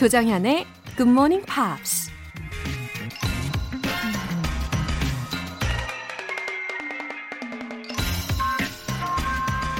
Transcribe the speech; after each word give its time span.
조장현의 0.00 0.66
Good 0.96 1.10
Morning 1.10 1.44
Pops. 1.44 2.10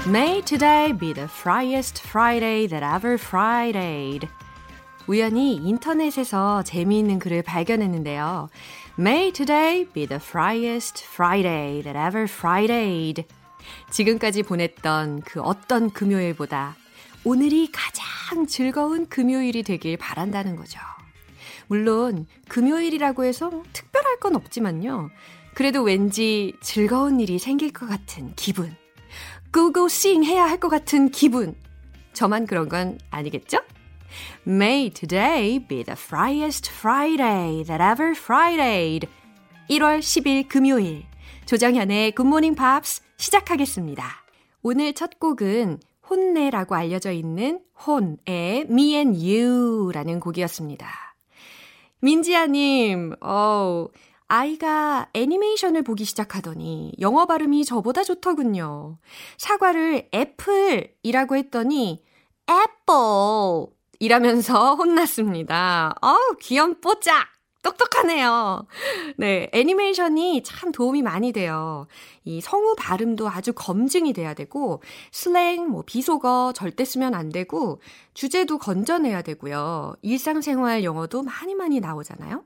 May 0.07 0.43
today 0.43 0.93
be 0.93 1.14
the 1.14 1.27
friest 1.27 2.01
Friday 2.01 2.67
that 2.67 2.82
ever 2.82 3.17
Fridayed. 3.17 4.29
우연히 5.08 5.56
인터넷에서 5.56 6.64
재미있는 6.64 7.20
글을 7.20 7.44
발견했는데요. 7.44 8.50
May 9.00 9.32
today 9.32 9.86
be 9.93 10.07
the 10.07 10.20
friest 10.20 11.04
Friday 11.06 11.84
that 11.84 11.98
ever 11.98 12.24
Fridayed. 12.24 13.26
지금까지 13.92 14.43
보냈던 14.43 15.21
그 15.21 15.42
어떤 15.42 15.89
금요일보다 15.92 16.76
오늘이 17.24 17.71
가장 17.71 18.48
즐거운 18.48 19.07
금요일이 19.07 19.64
되길 19.64 19.98
바란다는 19.98 20.56
거죠. 20.56 20.79
물론 21.68 22.26
금요일이라고 22.48 23.26
해서 23.26 23.64
특별할 23.74 24.20
건 24.20 24.36
없지만요. 24.36 25.10
그래도 25.54 25.82
왠지 25.84 26.54
즐거운 26.62 27.20
일이 27.20 27.40
생길 27.40 27.71
것 27.71 27.87
같은 27.87 28.34
기분. 28.36 28.76
고고싱 29.54 30.24
해야 30.24 30.46
할 30.46 30.60
것 30.60 30.70
같은 30.70 31.10
기분. 31.10 31.56
저만 32.14 32.45
그런 32.45 32.70
건 32.70 33.00
아니겠죠? 33.09 33.59
May 34.45 34.89
today 34.89 35.59
be 35.59 35.83
the 35.83 35.95
friest 35.95 36.69
Friday 36.69 37.64
that 37.64 37.81
ever 37.81 38.11
Fridayed. 38.11 39.08
1월 39.69 40.00
10일 40.00 40.47
금요일. 40.47 41.06
조정현의 41.45 42.14
Good 42.16 42.28
Morning 42.28 42.56
Pops 42.56 43.02
시작하겠습니다. 43.17 44.06
오늘 44.62 44.94
첫 44.94 45.20
곡은 45.20 45.80
혼내라고 46.09 46.75
알려져 46.75 47.12
있는 47.12 47.62
혼의 47.86 48.66
Me 48.70 48.95
and 48.95 49.20
You라는 49.20 50.19
곡이었습니다. 50.19 50.88
민지아님, 52.02 53.14
어 53.22 53.88
아이가 54.28 55.08
애니메이션을 55.14 55.84
보기 55.84 56.03
시작하더니 56.06 56.94
영어 57.00 57.25
발음이 57.25 57.64
저보다 57.66 58.03
좋더군요. 58.03 58.97
사과를 59.38 60.09
애플이라고 60.14 61.36
했더니 61.36 62.03
애플 62.50 63.75
이라면서 64.00 64.76
혼났습니다. 64.76 65.96
어우, 66.02 66.38
귀염 66.40 66.80
뽀짝! 66.82 67.28
똑똑하네요. 67.66 68.68
네, 69.18 69.50
애니메이션이 69.52 70.44
참 70.44 70.72
도움이 70.72 71.02
많이 71.02 71.32
돼요. 71.32 71.88
이 72.24 72.40
성우 72.40 72.76
발음도 72.78 73.28
아주 73.28 73.54
검증이 73.54 74.14
돼야 74.14 74.36
되고, 74.36 74.84
슬랭, 75.12 75.70
뭐, 75.70 75.82
비속어 75.84 76.54
절대 76.54 76.86
쓰면 76.86 77.16
안 77.16 77.30
되고, 77.30 77.82
주제도 78.14 78.60
건져내야 78.60 79.24
되고요. 79.24 79.96
일상생활 80.04 80.84
영어도 80.84 81.24
많이 81.24 81.56
많이 81.56 81.80
나오잖아요. 81.80 82.44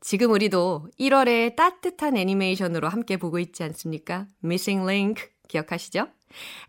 지금 0.00 0.30
우리도 0.30 0.86
1월에 0.98 1.56
따뜻한 1.56 2.16
애니메이션으로 2.16 2.88
함께 2.88 3.16
보고 3.16 3.38
있지 3.38 3.64
않습니까? 3.64 4.26
Missing 4.44 4.84
Link 4.84 5.28
기억하시죠? 5.48 6.06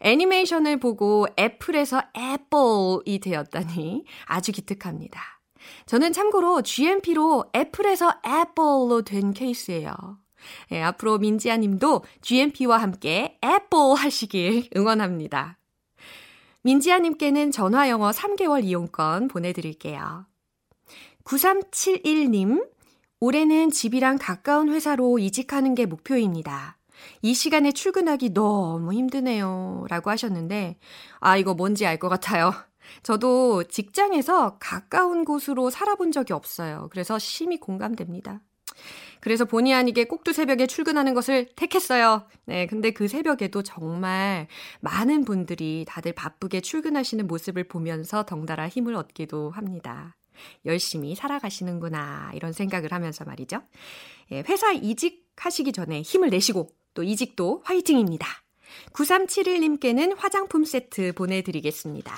애니메이션을 0.01 0.79
보고 0.79 1.27
애플에서 1.37 2.01
애플이 2.17 3.19
되었다니 3.19 4.05
아주 4.25 4.51
기특합니다. 4.51 5.21
저는 5.85 6.13
참고로 6.13 6.61
GMP로 6.61 7.45
애플에서 7.55 8.15
애플로 8.25 9.03
된 9.03 9.33
케이스예요. 9.33 9.93
예, 10.71 10.81
앞으로 10.81 11.17
민지아 11.17 11.57
님도 11.57 12.03
GMP와 12.21 12.77
함께 12.77 13.37
애플 13.43 13.95
하시길 13.97 14.69
응원합니다. 14.75 15.57
민지아 16.61 16.99
님께는 16.99 17.51
전화 17.51 17.89
영어 17.89 18.11
3개월 18.11 18.63
이용권 18.63 19.27
보내드릴게요. 19.27 20.25
9371님, 21.23 22.67
올해는 23.19 23.69
집이랑 23.69 24.17
가까운 24.19 24.69
회사로 24.69 25.19
이직하는 25.19 25.75
게 25.75 25.85
목표입니다. 25.85 26.78
이 27.21 27.33
시간에 27.33 27.71
출근하기 27.71 28.33
너무 28.33 28.93
힘드네요. 28.93 29.85
라고 29.89 30.09
하셨는데, 30.09 30.77
아, 31.19 31.37
이거 31.37 31.53
뭔지 31.53 31.85
알 31.85 31.99
것 31.99 32.09
같아요. 32.09 32.53
저도 33.03 33.63
직장에서 33.65 34.57
가까운 34.59 35.25
곳으로 35.25 35.69
살아본 35.69 36.11
적이 36.11 36.33
없어요. 36.33 36.87
그래서 36.91 37.19
심히 37.19 37.59
공감됩니다. 37.59 38.41
그래서 39.21 39.45
본의 39.45 39.73
아니게 39.73 40.05
꼭두 40.05 40.31
새벽에 40.33 40.65
출근하는 40.67 41.13
것을 41.13 41.47
택했어요. 41.55 42.23
네, 42.45 42.67
근데 42.67 42.91
그 42.91 43.07
새벽에도 43.07 43.63
정말 43.63 44.47
많은 44.79 45.25
분들이 45.25 45.85
다들 45.87 46.13
바쁘게 46.13 46.61
출근하시는 46.61 47.27
모습을 47.27 47.65
보면서 47.67 48.23
덩달아 48.23 48.69
힘을 48.69 48.95
얻기도 48.95 49.51
합니다. 49.51 50.15
열심히 50.65 51.15
살아가시는구나, 51.15 52.31
이런 52.33 52.53
생각을 52.53 52.93
하면서 52.93 53.25
말이죠. 53.25 53.61
예, 54.31 54.43
회사 54.47 54.71
이직하시기 54.71 55.71
전에 55.73 56.01
힘을 56.01 56.29
내시고 56.29 56.69
또 56.99 57.03
이직도 57.03 57.61
화이팅입니다. 57.63 58.27
9371님께는 58.91 60.17
화장품 60.17 60.65
세트 60.65 61.13
보내드리겠습니다. 61.13 62.13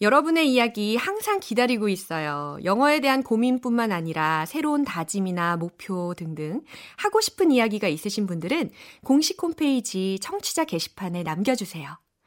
여러분의 0.00 0.50
이야기 0.50 0.96
항상 0.96 1.38
기다리고 1.38 1.90
있어요. 1.90 2.56
영어에 2.64 3.00
대한 3.00 3.22
고민뿐만 3.22 3.92
아니라 3.92 4.46
새로운 4.46 4.84
다짐이나 4.84 5.58
목표 5.58 6.14
등등 6.16 6.62
하고 6.96 7.20
싶은 7.20 7.50
이야기가 7.50 7.88
있으신 7.88 8.26
분들은 8.26 8.70
공식 9.04 9.42
홈페이지 9.42 10.18
청취자 10.22 10.64
게시판에 10.64 11.24
남겨주세요. 11.24 11.98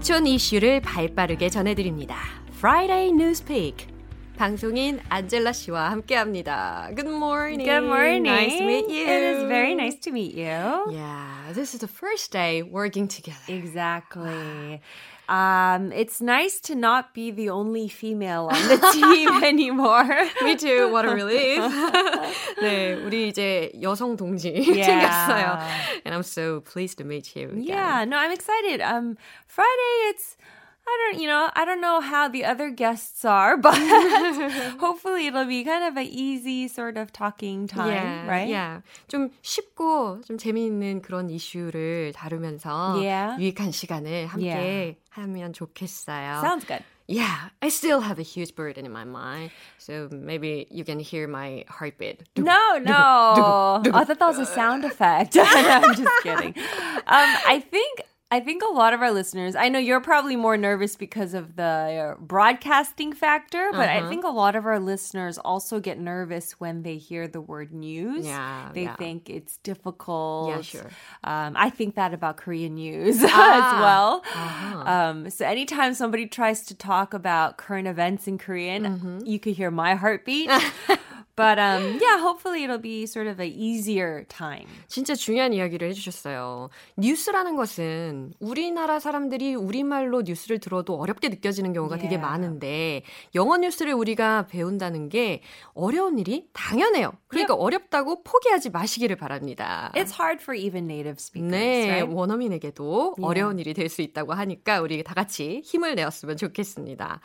촌 0.00 0.26
이슈를 0.26 0.80
발빠르게 0.80 1.50
전해드립니다. 1.50 2.16
Friday 2.54 3.10
Newspeak. 3.10 3.88
방송인 4.38 5.00
안젤라 5.10 5.52
씨와 5.52 5.90
함께합니다. 5.90 6.88
Good 6.96 7.12
morning. 7.12 7.68
Good 7.68 7.84
morning. 7.84 8.22
Nice 8.22 8.56
to 8.56 8.64
meet 8.64 8.88
you. 8.88 9.02
It 9.02 9.36
is 9.36 9.42
very 9.46 9.72
nice 9.72 9.98
to 10.00 10.12
meet 10.12 10.34
you. 10.34 10.48
Yeah, 10.90 11.52
this 11.52 11.74
is 11.74 11.80
the 11.80 11.88
first 11.88 12.32
day 12.32 12.62
working 12.62 13.06
together. 13.06 13.52
Exactly. 13.52 14.80
Um, 15.30 15.90
it's 15.90 16.20
nice 16.20 16.60
to 16.70 16.76
not 16.76 17.12
be 17.12 17.32
the 17.32 17.50
only 17.50 17.88
female 17.88 18.46
on 18.46 18.62
the 18.68 18.78
team 18.94 19.42
anymore. 19.42 20.06
Me 20.44 20.54
too. 20.54 20.88
What 20.92 21.04
a 21.04 21.10
relief. 21.14 21.60
네, 22.62 22.94
우리 22.94 23.28
이제 23.28 23.72
여성 23.82 24.16
동지 24.16 24.54
Yeah. 24.54 24.86
생겼어요. 24.86 25.58
And 26.04 26.14
I'm 26.14 26.22
so 26.22 26.60
pleased 26.60 26.98
to 26.98 27.04
meet 27.04 27.34
you. 27.34 27.48
again. 27.50 27.64
Yeah, 27.64 28.04
no, 28.04 28.16
I'm 28.18 28.30
excited. 28.30 28.80
Um, 28.80 29.16
Friday, 29.48 30.10
it's 30.14 30.36
I 30.88 31.10
don't, 31.10 31.20
you 31.20 31.26
know, 31.26 31.50
I 31.52 31.64
don't 31.64 31.80
know 31.80 32.00
how 32.00 32.28
the 32.28 32.44
other 32.44 32.70
guests 32.70 33.24
are, 33.24 33.56
but 33.56 33.74
hopefully 34.78 35.26
it'll 35.26 35.44
be 35.44 35.64
kind 35.64 35.82
of 35.82 35.96
an 35.96 36.06
easy 36.06 36.68
sort 36.68 36.96
of 36.96 37.12
talking 37.12 37.66
time, 37.66 37.90
yeah, 37.92 38.28
right? 38.30 38.48
Yeah. 38.48 38.80
좀 39.08 39.30
쉽고 39.42 40.22
좀 40.24 40.38
재미있는 40.38 41.02
그런 41.02 41.28
이슈를 41.28 42.12
다루면서 42.14 43.02
Yeah. 43.02 43.36
유익한 43.36 43.72
시간을 43.72 44.28
함께 44.28 44.46
Yeah. 44.46 44.94
하면 45.16 45.52
좋겠어요. 45.52 46.40
Sounds 46.40 46.64
good. 46.64 46.84
Yeah, 47.08 47.50
I 47.62 47.68
still 47.68 48.00
have 48.00 48.18
a 48.18 48.24
huge 48.24 48.54
burden 48.56 48.84
in 48.86 48.92
my 48.92 49.04
mind. 49.04 49.50
So 49.78 50.08
maybe 50.10 50.66
you 50.70 50.84
can 50.84 50.98
hear 50.98 51.26
my 51.28 51.64
heartbeat. 51.68 52.22
No, 52.36 52.78
no. 52.78 53.82
I 53.94 54.04
thought 54.04 54.18
that 54.18 54.26
was 54.26 54.38
a 54.38 54.46
sound 54.46 54.84
effect. 54.84 55.36
I'm 55.38 55.94
just 55.94 56.10
kidding. 56.22 56.54
Um, 57.06 57.30
I 57.46 57.62
think 57.62 58.02
I 58.31 58.39
think 58.39 58.63
a 58.63 58.73
lot 58.73 58.93
of 58.93 59.01
our 59.01 59.11
listeners, 59.11 59.57
I 59.57 59.67
know 59.67 59.77
you're 59.77 59.99
probably 59.99 60.37
more 60.37 60.55
nervous 60.55 60.95
because 60.95 61.33
of 61.33 61.57
the 61.57 62.15
broadcasting 62.17 63.11
factor, 63.11 63.69
but 63.73 63.89
uh-huh. 63.89 64.05
I 64.05 64.09
think 64.09 64.23
a 64.23 64.29
lot 64.29 64.55
of 64.55 64.65
our 64.65 64.79
listeners 64.79 65.37
also 65.37 65.81
get 65.81 65.99
nervous 65.99 66.53
when 66.53 66.83
they 66.83 66.95
hear 66.95 67.27
the 67.27 67.41
word 67.41 67.73
news. 67.73 68.25
Yeah. 68.25 68.69
They 68.73 68.83
yeah. 68.83 68.95
think 68.95 69.29
it's 69.29 69.57
difficult. 69.57 70.49
Yeah, 70.49 70.61
sure. 70.61 70.89
Um, 71.25 71.55
I 71.57 71.69
think 71.69 71.95
that 71.95 72.13
about 72.13 72.37
Korean 72.37 72.75
news 72.75 73.17
ah. 73.21 73.75
as 73.75 73.81
well. 73.81 74.23
Uh-huh. 74.33 74.89
Um, 74.89 75.29
so 75.29 75.45
anytime 75.45 75.93
somebody 75.93 76.25
tries 76.25 76.61
to 76.67 76.73
talk 76.73 77.13
about 77.13 77.57
current 77.57 77.89
events 77.89 78.29
in 78.29 78.37
Korean, 78.37 78.83
mm-hmm. 78.83 79.25
you 79.25 79.39
could 79.39 79.55
hear 79.57 79.69
my 79.69 79.95
heartbeat. 79.95 80.49
But 81.35 81.59
um, 81.59 81.99
yeah, 82.01 82.19
hopefully 82.19 82.63
it'll 82.63 82.81
be 82.81 83.05
sort 83.05 83.27
of 83.27 83.39
an 83.39 83.51
easier 83.53 84.25
time. 84.27 84.67
진짜 84.87 85.13
중요한 85.15 85.53
이야기를 85.53 85.87
해주셨어요. 85.89 86.69
뉴스라는 86.97 87.55
것은 87.55 88.33
우리나라 88.39 88.99
사람들이 88.99 89.55
우리말로 89.55 90.23
뉴스를 90.23 90.59
들어도 90.59 90.97
어렵게 90.99 91.29
느껴지는 91.29 91.73
경우가 91.73 91.95
yeah. 91.95 92.09
되게 92.09 92.21
많은데 92.21 93.03
영어 93.35 93.57
뉴스를 93.57 93.93
우리가 93.93 94.47
배운다는 94.47 95.09
게 95.09 95.41
어려운 95.73 96.17
일이 96.19 96.47
당연해요. 96.53 97.11
그러니까 97.27 97.53
yep. 97.53 97.63
어렵다고 97.63 98.23
포기하지 98.23 98.71
마시기를 98.71 99.15
바랍니다. 99.15 99.91
It's 99.95 100.11
hard 100.19 100.41
for 100.41 100.57
even 100.57 100.85
native 100.85 101.17
speakers. 101.19 101.51
네, 101.51 101.87
right? 101.87 102.13
원어민에게도 102.13 103.15
yeah. 103.17 103.23
어려운 103.23 103.59
일이 103.59 103.73
될 103.73 103.91
수 103.91 104.01
있다고 104.01 104.33
하니까 104.33 104.79
우리 104.79 105.03
다 105.03 105.13
같이 105.13 105.61
힘을 105.65 105.95
내었으면 105.95 106.37
좋겠습니다. 106.37 107.19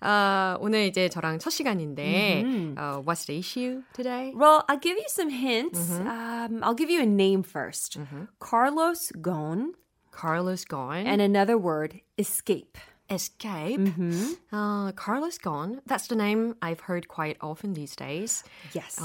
어, 0.00 0.56
오늘 0.60 0.84
이제 0.84 1.08
저랑 1.08 1.38
첫 1.38 1.50
시간인데 1.50 2.42
mm-hmm. 2.44 2.76
uh, 2.78 3.02
what's 3.04 3.26
the 3.26 3.38
issue 3.48 3.82
today? 3.92 4.32
Well, 4.34 4.64
I'll 4.68 4.78
give 4.78 4.96
you 4.96 5.04
some 5.08 5.30
hints. 5.30 5.80
Mm-hmm. 5.80 6.06
Um, 6.06 6.64
I'll 6.64 6.74
give 6.74 6.90
you 6.90 7.02
a 7.02 7.06
name 7.06 7.42
1st 7.42 7.98
mm-hmm. 7.98 8.24
Carlos 8.38 9.12
Ghosn. 9.16 9.70
Carlos 10.10 10.64
Ghosn. 10.64 11.04
And 11.06 11.20
another 11.20 11.56
word, 11.56 12.00
escape. 12.18 12.76
Escape. 13.10 13.80
Mm-hmm. 13.80 14.54
Uh, 14.54 14.92
Carlos 14.92 15.38
Ghosn. 15.38 15.80
That's 15.86 16.08
the 16.08 16.16
name 16.16 16.56
I've 16.60 16.80
heard 16.80 17.08
quite 17.08 17.36
often 17.40 17.72
these 17.72 17.96
days. 17.96 18.44
Yes. 18.72 19.00
Uh, 19.00 19.04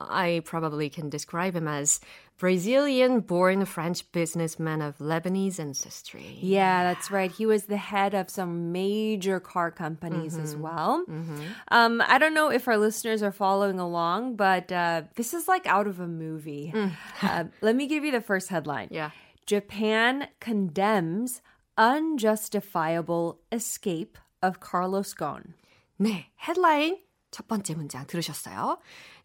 I 0.00 0.42
probably 0.44 0.88
can 0.88 1.10
describe 1.10 1.54
him 1.54 1.68
as 1.68 2.00
Brazilian 2.38 3.20
born 3.20 3.64
French 3.66 4.10
businessman 4.10 4.82
of 4.82 4.98
Lebanese 4.98 5.60
ancestry. 5.60 6.38
Yeah, 6.40 6.82
that's 6.82 7.10
right. 7.10 7.30
He 7.30 7.46
was 7.46 7.66
the 7.66 7.76
head 7.76 8.14
of 8.14 8.30
some 8.30 8.72
major 8.72 9.38
car 9.38 9.70
companies 9.70 10.34
mm-hmm. 10.34 10.42
as 10.42 10.56
well. 10.56 11.04
Mm-hmm. 11.08 11.42
Um, 11.68 12.02
I 12.04 12.18
don't 12.18 12.34
know 12.34 12.50
if 12.50 12.66
our 12.66 12.78
listeners 12.78 13.22
are 13.22 13.30
following 13.30 13.78
along, 13.78 14.36
but 14.36 14.72
uh, 14.72 15.02
this 15.14 15.34
is 15.34 15.46
like 15.46 15.66
out 15.66 15.86
of 15.86 16.00
a 16.00 16.08
movie. 16.08 16.72
Mm. 16.74 16.92
uh, 17.22 17.44
let 17.60 17.76
me 17.76 17.86
give 17.86 18.04
you 18.04 18.10
the 18.10 18.20
first 18.20 18.48
headline. 18.48 18.88
Yeah. 19.02 19.10
Japan 19.46 20.28
condemns 20.38 21.42
unjustifiable 21.76 23.38
escape 23.52 24.18
of 24.42 24.58
Carlos 24.60 25.14
Ghosn. 25.14 25.54
네, 25.98 26.30
헤드라인 26.46 26.98
첫 27.30 27.48
번째 27.48 27.74
문장 27.74 28.06
들으셨어요? 28.06 28.78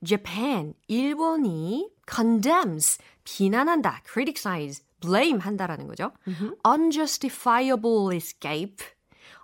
Japan, 0.03 0.73
일본이 0.87 1.89
condemns, 2.09 2.99
비난한다, 3.23 4.01
criticize, 4.05 4.83
blame 5.01 5.39
한다라는 5.39 5.87
거죠. 5.87 6.11
Mm-hmm. 6.27 6.53
unjustifiable 6.65 8.15
escape. 8.15 8.83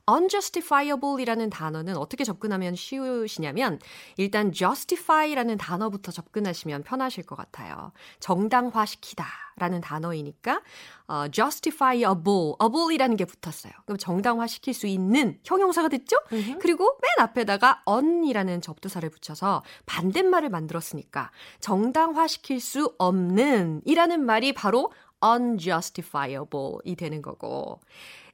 Unjustifiable이라는 0.09 1.49
단어는 1.49 1.95
어떻게 1.97 2.23
접근하면 2.23 2.75
쉬우시냐면 2.75 3.79
일단 4.17 4.51
justify라는 4.51 5.57
단어부터 5.57 6.11
접근하시면 6.11 6.83
편하실 6.83 7.25
것 7.25 7.35
같아요. 7.35 7.93
정당화시키다라는 8.19 9.81
단어이니까 9.81 10.61
어, 11.07 11.27
justifiable, 11.31 12.53
able이라는 12.61 13.15
게 13.15 13.25
붙었어요. 13.25 13.71
그럼 13.85 13.97
정당화시킬 13.97 14.73
수 14.73 14.87
있는 14.87 15.39
형용사가 15.45 15.87
됐죠? 15.87 16.17
Mm-hmm. 16.31 16.59
그리고 16.59 16.97
맨 17.01 17.25
앞에다가 17.25 17.81
on이라는 17.85 18.61
접두사를 18.61 19.09
붙여서 19.09 19.63
반대말을 19.85 20.49
만들었으니까 20.49 21.31
정당화시킬 21.61 22.59
수 22.59 22.93
없는 22.97 23.81
이라는 23.85 24.25
말이 24.25 24.53
바로 24.53 24.91
unjustifiable이 25.23 26.95
되는 26.97 27.21
거고 27.21 27.79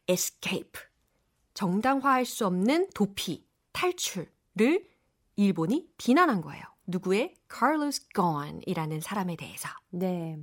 escape 0.07 0.88
정당화할 1.59 2.23
수 2.23 2.45
없는 2.45 2.87
도피, 2.95 3.45
탈출을 3.73 4.87
일본이 5.35 5.89
비난한 5.97 6.39
거예요. 6.39 6.63
누구의 6.87 7.33
Carlos 7.53 8.07
Ghosn이라는 8.15 9.01
사람에 9.01 9.35
대해서. 9.35 9.67
네. 9.89 10.37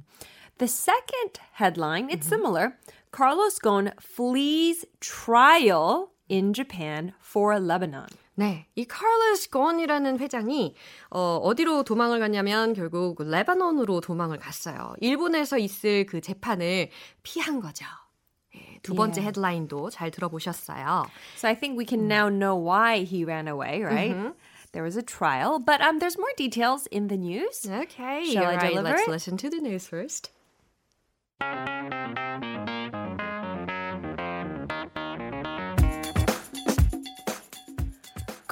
The 0.59 0.69
second 0.69 1.41
headline, 1.59 2.11
it's 2.11 2.27
similar. 2.27 2.75
Carlos 3.17 3.59
Ghosn 3.59 3.93
flees 3.99 4.87
trial 5.01 6.09
in 6.31 6.53
Japan 6.53 7.15
for 7.25 7.57
Lebanon. 7.57 8.09
네, 8.35 8.67
이 8.75 8.85
카를로스 8.85 9.49
건이라는 9.49 10.19
회장이 10.19 10.75
어, 11.09 11.41
어디로 11.43 11.85
도망을 11.85 12.21
갔냐면 12.21 12.75
결국 12.75 13.23
레바논으로 13.23 14.03
도망을 14.03 14.37
갔어요. 14.37 14.93
일본에서 15.01 15.57
있을 15.57 16.05
그 16.05 16.21
재판을 16.21 16.91
피한 17.23 17.61
거죠. 17.61 17.87
두 18.84 18.96
번째 18.96 19.22
yeah. 19.22 19.28
헤드라인도 19.28 19.90
잘 19.90 20.12
들어보셨어요. 20.12 21.06
So 21.38 21.48
I 21.48 21.56
think 21.56 21.78
we 21.78 21.86
can 21.86 22.08
now 22.08 22.30
know 22.30 22.56
why 22.56 23.04
he 23.04 23.24
ran 23.24 23.48
away, 23.48 23.84
right? 23.84 24.12
Mm-hmm. 24.12 24.32
There 24.74 24.84
was 24.84 24.96
a 24.96 25.04
trial, 25.04 25.60
but 25.60 25.82
um, 25.82 26.00
there's 26.00 26.18
more 26.18 26.32
details 26.38 26.88
in 26.88 27.08
the 27.08 27.18
news. 27.18 27.68
Okay, 27.70 28.32
Shall 28.32 28.46
I 28.46 28.56
right, 28.56 28.70
deliver 28.70 28.90
let's 28.90 29.04
it? 29.04 29.10
listen 29.10 29.38
to 29.38 29.50
the 29.50 29.60
news 29.60 29.88
first. 29.88 30.30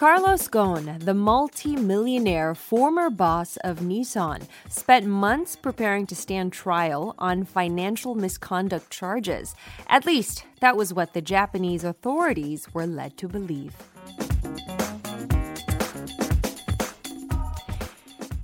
Carlos 0.04 0.48
Ghosn, 0.48 1.02
the 1.02 1.14
multi-millionaire 1.14 2.54
former 2.54 3.08
boss 3.08 3.56
of 3.64 3.78
Nissan, 3.78 4.42
spent 4.68 5.06
months 5.06 5.56
preparing 5.56 6.06
to 6.08 6.14
stand 6.14 6.52
trial 6.52 7.14
on 7.18 7.44
financial 7.44 8.14
misconduct 8.14 8.90
charges. 8.90 9.54
At 9.88 10.04
least, 10.04 10.44
that 10.60 10.76
was 10.76 10.92
what 10.92 11.14
the 11.14 11.22
Japanese 11.22 11.84
authorities 11.84 12.68
were 12.74 12.86
led 12.86 13.16
to 13.16 13.28
believe. 13.28 13.74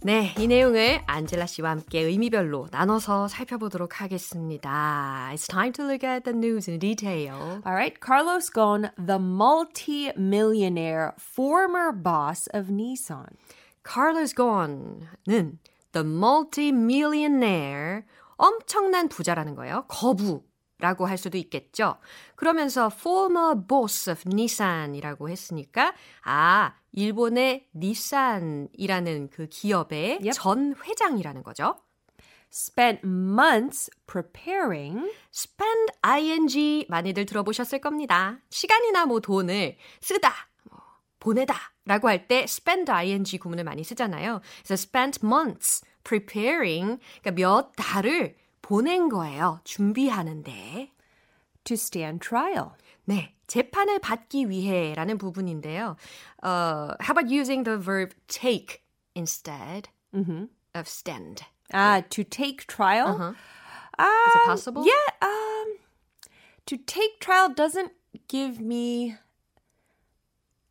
네, 0.03 0.35
이 0.39 0.47
내용을 0.47 1.03
안젤라 1.07 1.45
씨와 1.45 1.73
함께 1.73 2.01
의미별로 2.01 2.69
나눠서 2.71 3.29
살펴보도록 3.29 4.01
하겠습니다. 4.01 5.29
It's 5.35 5.47
time 5.47 5.73
to 5.73 5.85
look 5.85 6.09
at 6.09 6.25
the 6.25 6.35
news 6.35 6.71
in 6.71 6.81
detail. 6.81 7.61
All 7.67 7.75
right, 7.75 8.01
Carlos 8.01 8.51
Ghosn, 8.51 8.91
the 8.97 9.19
multi-millionaire 9.19 11.13
former 11.21 11.93
boss 11.93 12.49
of 12.55 12.73
Nissan. 12.73 13.27
Carlos 13.85 14.35
Ghosn은 14.35 15.59
the 15.93 16.07
multi-millionaire 16.07 18.05
엄청난 18.39 19.07
부자라는 19.11 19.55
거예요. 19.55 19.85
거부. 19.87 20.43
라고 20.79 21.05
할 21.05 21.19
수도 21.19 21.37
있겠죠. 21.37 21.97
그러면서 22.37 22.91
former 22.91 23.55
boss 23.55 24.09
of 24.09 24.23
Nissan이라고 24.27 25.29
했으니까 25.29 25.93
아, 26.25 26.73
일본의 26.93 27.69
니산이라는 27.75 29.31
그 29.31 29.47
기업의 29.49 30.21
yep. 30.23 30.33
전 30.33 30.75
회장이라는 30.85 31.43
거죠. 31.43 31.77
spent 32.53 33.07
months 33.07 33.91
preparing. 34.07 35.09
spend 35.33 35.93
ing 36.03 36.87
많이들 36.89 37.27
들어보셨을 37.27 37.81
겁니다. 37.81 38.41
시간이나 38.51 39.07
뭐 39.07 39.21
돈을 39.21 39.77
쓰다, 40.01 40.33
뭐 40.71 40.81
보내다 41.21 41.55
라고 41.85 42.09
할 42.09 42.27
때 42.27 42.43
spend 42.43 42.91
ing 42.91 43.39
구문을 43.39 43.65
많이 43.65 43.85
쓰잖아요. 43.85 44.41
그래서 44.65 44.75
spent 44.75 45.21
months 45.25 45.85
preparing 46.03 47.01
그러니까 47.23 47.31
몇 47.31 47.73
달을 47.77 48.37
보낸 48.63 49.09
거예요. 49.09 49.61
준비하는데. 49.65 50.93
To 51.65 51.75
stand 51.75 52.27
trial. 52.27 52.71
네. 53.08 53.36
재판을 53.48 54.00
받기 54.00 54.50
위해라는 54.50 55.18
부분인데요. 55.18 55.98
Uh, 56.42 56.96
how 57.00 57.12
about 57.12 57.30
using 57.30 57.64
the 57.64 57.78
verb 57.78 58.14
take 58.28 58.82
instead 59.14 59.90
mm-hmm. 60.16 60.46
of 60.74 60.88
stand? 60.88 61.44
Ah, 61.74 62.02
to 62.10 62.24
take 62.24 62.66
trial? 62.68 63.08
Uh-huh. 63.08 63.34
Um, 63.98 64.28
Is 64.28 64.36
it 64.36 64.46
possible? 64.46 64.86
Yeah. 64.86 65.28
Um, 65.28 65.78
to 66.66 66.78
take 66.78 67.20
trial 67.20 67.50
doesn't 67.50 67.92
give 68.28 68.60
me 68.60 69.16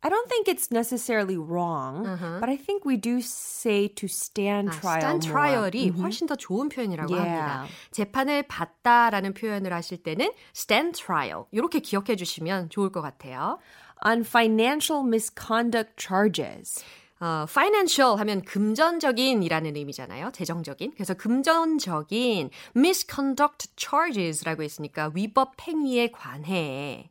I 0.02 0.08
don't 0.08 0.28
think 0.28 0.48
it's 0.48 0.70
necessarily 0.70 1.36
wrong, 1.36 2.06
uh-huh. 2.06 2.40
but 2.40 2.48
I 2.48 2.56
think 2.56 2.86
we 2.86 2.96
do 2.96 3.20
say 3.20 3.88
to 3.88 4.08
stand 4.08 4.70
아, 4.70 4.80
trial. 4.80 5.00
stand 5.00 5.28
trial이 5.28 5.88
more. 5.88 6.02
훨씬 6.02 6.26
더 6.26 6.36
좋은 6.36 6.70
표현이라고 6.70 7.12
yeah. 7.12 7.28
합니다. 7.28 7.66
재판을 7.90 8.42
받다라는 8.44 9.34
표현을 9.34 9.72
하실 9.74 10.02
때는 10.02 10.32
stand 10.56 10.98
trial 10.98 11.44
이렇게 11.52 11.80
기억해 11.80 12.16
주시면 12.16 12.70
좋을 12.70 12.90
것 12.90 13.02
같아요. 13.02 13.58
on 14.06 14.20
financial 14.22 15.04
misconduct 15.06 15.92
charges. 15.98 16.82
어, 17.20 17.44
financial 17.46 18.18
하면 18.20 18.40
금전적인이라는 18.40 19.76
의미잖아요. 19.76 20.30
재정적인. 20.32 20.92
그래서 20.94 21.12
금전적인 21.12 22.48
misconduct 22.74 23.68
charges라고 23.76 24.62
했으니까 24.62 25.10
위법 25.14 25.60
행위에 25.60 26.10
관해 26.10 27.10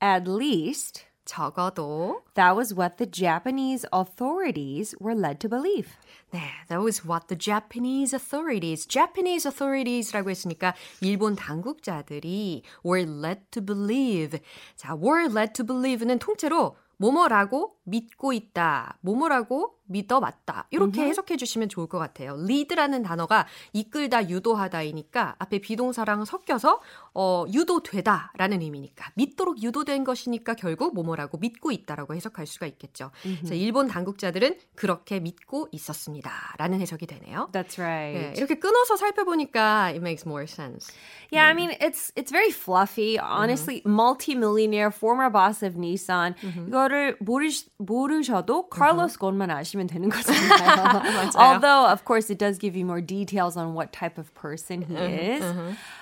At 0.00 0.30
least 0.30 1.04
적어도 1.31 2.23
that 2.35 2.55
was 2.55 2.73
what 2.73 2.97
the 2.97 3.05
Japanese 3.05 3.85
authorities 3.91 4.95
were 4.99 5.13
led 5.13 5.39
to 5.39 5.49
believe. 5.49 5.97
네, 6.31 6.39
that 6.69 6.81
was 6.81 7.05
what 7.05 7.27
the 7.27 7.37
Japanese 7.37 8.13
authorities, 8.13 8.87
Japanese 8.87 9.47
authories라고 9.47 10.29
했으니까 10.29 10.73
일본 11.01 11.35
당국자들이 11.35 12.63
were 12.83 13.05
led 13.05 13.41
to 13.51 13.61
believe. 13.61 14.39
자, 14.75 14.95
were 14.95 15.27
led 15.29 15.53
to 15.53 15.65
believe는 15.65 16.19
통째로 16.19 16.75
뭐뭐라고 16.97 17.75
믿고 17.84 18.32
있다. 18.32 18.98
뭐뭐라고 19.00 19.78
믿어 19.92 20.20
맞다. 20.20 20.66
이렇게 20.70 21.02
해석해 21.02 21.36
주시면 21.36 21.68
좋을 21.68 21.86
것 21.86 21.98
같아요. 21.98 22.34
lead라는 22.38 23.02
단어가 23.02 23.46
이끌다, 23.72 24.28
유도하다이니까 24.28 25.36
앞에 25.38 25.58
비동사랑 25.58 26.24
섞여서 26.24 26.80
어, 27.14 27.44
유도되다라는 27.52 28.62
의미니까 28.62 29.10
믿도록 29.14 29.62
유도된 29.62 30.04
것이니까 30.04 30.54
결국 30.54 30.94
뭐뭐라고 30.94 31.36
믿고 31.38 31.72
있다라고 31.72 32.14
해석할 32.14 32.46
수가 32.46 32.66
있겠죠. 32.66 33.10
그래서 33.22 33.54
일본 33.54 33.86
당국자들은 33.86 34.56
그렇게 34.74 35.20
믿고 35.20 35.68
있었습니다라는 35.72 36.80
해석이 36.80 37.06
되네요. 37.06 37.50
That's 37.52 37.78
right. 37.78 38.18
네, 38.18 38.34
이렇게 38.36 38.54
끊어서 38.54 38.96
살펴보니까 38.96 39.88
it 39.88 39.98
makes 39.98 40.26
more 40.26 40.44
sense. 40.44 40.90
Yeah, 41.30 41.46
I 41.48 41.52
mean 41.52 41.76
it's 41.80 42.12
it's 42.14 42.30
very 42.30 42.50
fluffy. 42.50 43.18
Honestly, 43.18 43.82
multi-millionaire, 43.84 44.90
former 44.90 45.30
boss 45.30 45.62
of 45.62 45.76
Nissan. 45.76 46.34
이거를 46.68 47.16
모르 47.20 47.48
모르셔도 47.81 48.69
Carlos 48.73 49.17
Ghosn만 49.17 49.49
아시면 49.49 49.87
되는 49.87 50.09
거잖아요. 50.09 51.35
Although, 51.35 51.87
of 51.91 52.03
course, 52.05 52.29
it 52.29 52.37
does 52.37 52.57
give 52.57 52.75
you 52.75 52.85
more 52.85 53.01
details 53.01 53.57
on 53.57 53.73
what 53.73 53.91
type 53.91 54.17
of 54.17 54.33
person 54.33 54.81
he 54.81 54.95
is. 54.95 55.43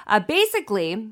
Uh, 0.07 0.19
basically, 0.19 1.09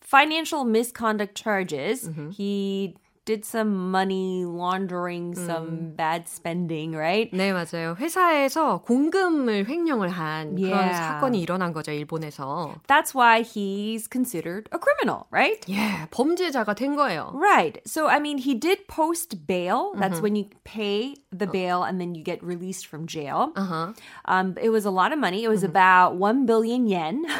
financial 0.00 0.64
misconduct 0.64 1.34
charges. 1.34 2.08
He 2.30 2.94
did 3.28 3.44
some 3.44 3.90
money 3.92 4.42
laundering, 4.46 5.34
some 5.34 5.92
bad 5.94 6.26
spending, 6.26 6.96
right? 6.96 7.30
네, 7.30 7.52
맞아요. 7.52 7.94
회사에서 8.00 8.80
공금을 8.80 9.68
횡령을 9.68 10.08
한 10.08 10.54
그런 10.56 10.72
Yeah. 10.72 10.96
사건이 10.96 11.38
일어난 11.38 11.74
거죠, 11.74 11.92
일본에서. 11.92 12.80
That's 12.88 13.14
why 13.14 13.42
he's 13.42 14.08
considered 14.08 14.70
a 14.72 14.78
criminal, 14.80 15.26
right? 15.30 15.60
예, 15.68 16.08
범죄자가 16.10 16.72
된 16.72 16.96
거예요. 16.96 17.34
Right. 17.34 17.82
So, 17.84 18.06
I 18.08 18.18
mean, 18.18 18.38
he 18.38 18.54
did 18.54 18.88
post 18.88 19.46
bail. 19.46 19.92
That's 20.00 20.22
when 20.22 20.34
you 20.34 20.48
pay 20.64 21.14
the 21.30 21.46
bail 21.46 21.84
and 21.84 22.00
then 22.00 22.14
you 22.14 22.24
get 22.24 22.42
released 22.42 22.86
from 22.86 23.04
jail. 23.06 23.52
Uh-huh. 23.56 23.92
Um, 24.24 24.56
it 24.56 24.70
was 24.70 24.86
a 24.86 24.90
lot 24.90 25.12
of 25.12 25.18
money. 25.18 25.44
It 25.44 25.50
was 25.50 25.62
about 25.62 26.16
1 26.16 26.46
billion 26.46 26.88
yen. 26.88 27.26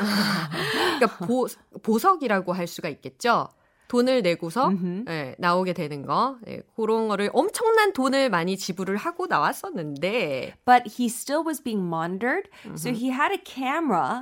그러니까 1.00 1.16
보, 1.24 1.48
보석이라고 1.80 2.52
할 2.52 2.66
수가 2.66 2.90
있겠죠. 2.90 3.48
돈을 3.87 4.21
내고서 4.23 4.71
예, 5.07 5.35
나오게 5.37 5.73
되는 5.73 6.05
거 6.05 6.37
예, 6.47 6.61
그런 6.75 7.07
거를 7.07 7.29
엄청난 7.33 7.93
돈을 7.93 8.29
많이 8.29 8.57
지불을 8.57 8.97
하고 8.97 9.27
나왔었는데 9.27 10.55
but 10.65 10.87
he 10.87 11.07
still 11.07 11.43
was 11.45 11.61
being 11.61 11.85
monitored. 11.85 12.49
So, 12.75 12.91
he 12.91 13.09
had 13.11 13.31
a 13.31 13.37
camera 13.37 14.21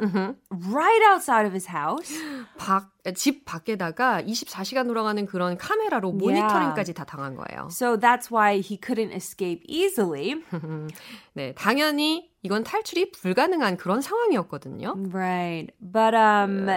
right 0.51 1.01
outside 1.09 1.45
of 1.45 1.53
his 1.53 1.69
house. 1.69 2.11
밖, 2.57 2.90
집 3.14 3.44
밖에다가 3.44 4.20
24시간 4.22 4.86
돌아가는 4.88 5.24
그런 5.26 5.56
카메라로 5.56 6.12
모니터링까지 6.12 6.92
다 6.94 7.04
당한 7.04 7.36
거예요. 7.36 7.68
So, 7.70 7.96
that's 7.96 8.30
why 8.30 8.58
he 8.60 8.76
couldn't 8.80 9.12
escape 9.14 9.62
easily. 9.68 10.42
네, 11.34 11.52
당연히 11.54 12.30
이건 12.42 12.62
탈출이 12.62 13.10
불가능한 13.10 13.76
그런 13.76 14.00
상황이었거든요. 14.00 14.94
right. 15.12 15.72
But, 15.80 16.14
um, 16.14 16.68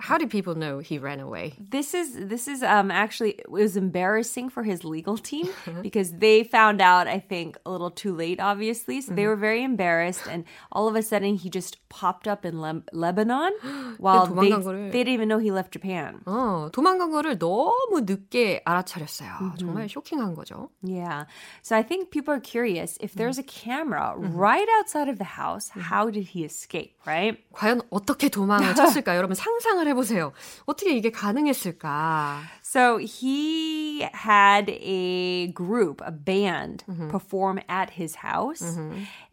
How 0.00 0.18
did 0.18 0.30
people 0.30 0.54
know 0.56 0.80
he 0.80 0.98
ran 0.98 1.20
away? 1.20 1.54
this 1.58 1.94
is 1.94 2.18
this 2.28 2.48
is 2.48 2.62
um 2.62 2.90
actually 2.90 3.38
it 3.38 3.48
was 3.50 3.76
embarrassing 3.76 4.48
for 4.50 4.64
his 4.64 4.82
legal 4.84 5.16
team 5.16 5.46
because 5.80 6.18
they 6.18 6.42
found 6.42 6.80
out 6.82 7.06
I 7.06 7.20
think 7.20 7.56
a 7.64 7.70
little 7.70 7.90
too 7.90 8.12
late 8.14 8.40
obviously 8.40 9.00
so 9.00 9.14
they 9.14 9.26
were 9.26 9.36
very 9.38 9.62
embarrassed 9.62 10.26
and 10.26 10.44
all 10.72 10.88
of 10.88 10.96
a 10.96 11.02
sudden 11.02 11.36
he 11.36 11.48
just 11.48 11.78
popped 11.88 12.26
up 12.26 12.44
in 12.44 12.60
Le- 12.60 12.82
Lebanon 12.92 13.52
while 13.98 14.26
they, 14.26 14.50
도망간 14.50 14.64
거를- 14.64 14.90
they 14.90 15.04
didn't 15.06 15.14
even 15.14 15.28
know 15.28 15.38
he 15.38 15.52
left 15.52 15.65
Japan. 15.71 16.19
어, 16.25 16.69
도망간 16.71 17.11
거를 17.11 17.37
너무 17.39 18.01
늦게 18.01 18.61
알아차렸어요. 18.65 19.53
정말 19.59 19.89
쇼킹한 19.89 20.35
거죠. 20.35 20.69
Yeah. 20.81 21.25
So 21.63 21.75
I 21.75 21.83
think 21.83 22.09
people 22.11 22.33
are 22.33 22.41
curious 22.41 22.97
if 23.01 23.13
there's 23.15 23.37
a 23.37 23.43
camera 23.43 24.13
right 24.17 24.67
outside 24.79 25.09
of 25.09 25.17
the 25.17 25.37
house 25.37 25.69
how 25.75 26.09
did 26.09 26.33
he 26.33 26.43
escape, 26.43 26.95
right? 27.05 27.37
과연 27.53 27.81
어떻게 27.89 28.29
도망을 28.29 28.75
쳤을까? 28.75 29.15
여러분 29.15 29.35
상상을 29.35 29.85
해 29.87 29.93
보세요. 29.93 30.31
어떻게 30.65 30.95
이게 30.95 31.11
가능했을까? 31.11 32.41
So 32.63 32.97
he 32.97 34.01
had 34.13 34.69
a 34.69 35.51
group, 35.53 36.01
a 36.05 36.11
band, 36.11 36.83
perform 37.09 37.59
at 37.69 37.91
his 37.99 38.17
house. 38.23 38.63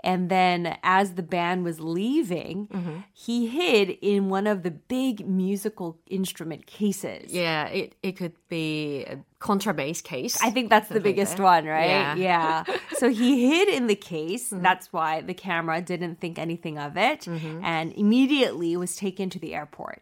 And 0.04 0.28
then 0.28 0.76
as 0.82 1.14
the 1.14 1.23
band 1.23 1.64
was 1.64 1.80
leaving, 1.80 2.68
mm-hmm. 2.68 2.99
he 3.12 3.46
hid 3.46 3.88
in 4.02 4.28
one 4.28 4.46
of 4.46 4.62
the 4.62 4.70
big 4.70 5.26
musical 5.26 5.99
instrument 6.06 6.66
cases. 6.66 7.32
Yeah, 7.32 7.66
it, 7.68 7.94
it 8.02 8.12
could 8.12 8.34
be 8.49 9.04
a 9.06 9.18
contrabass 9.45 10.01
case. 10.03 10.41
I 10.41 10.49
think 10.49 10.71
that's 10.73 10.89
the 10.89 11.05
biggest 11.05 11.37
one, 11.39 11.69
right? 11.69 12.17
Yeah. 12.17 12.65
So 12.97 13.11
he 13.13 13.45
hid 13.45 13.69
in 13.69 13.87
the 13.87 13.95
case. 13.95 14.49
That's 14.49 14.89
why 14.91 15.21
the 15.21 15.35
camera 15.37 15.83
didn't 15.85 16.17
think 16.25 16.39
anything 16.41 16.79
of 16.81 16.97
it 16.97 17.29
and 17.29 17.93
immediately 17.93 18.73
was 18.81 18.97
taken 18.97 19.29
to 19.29 19.39
the 19.39 19.53
airport. 19.53 20.01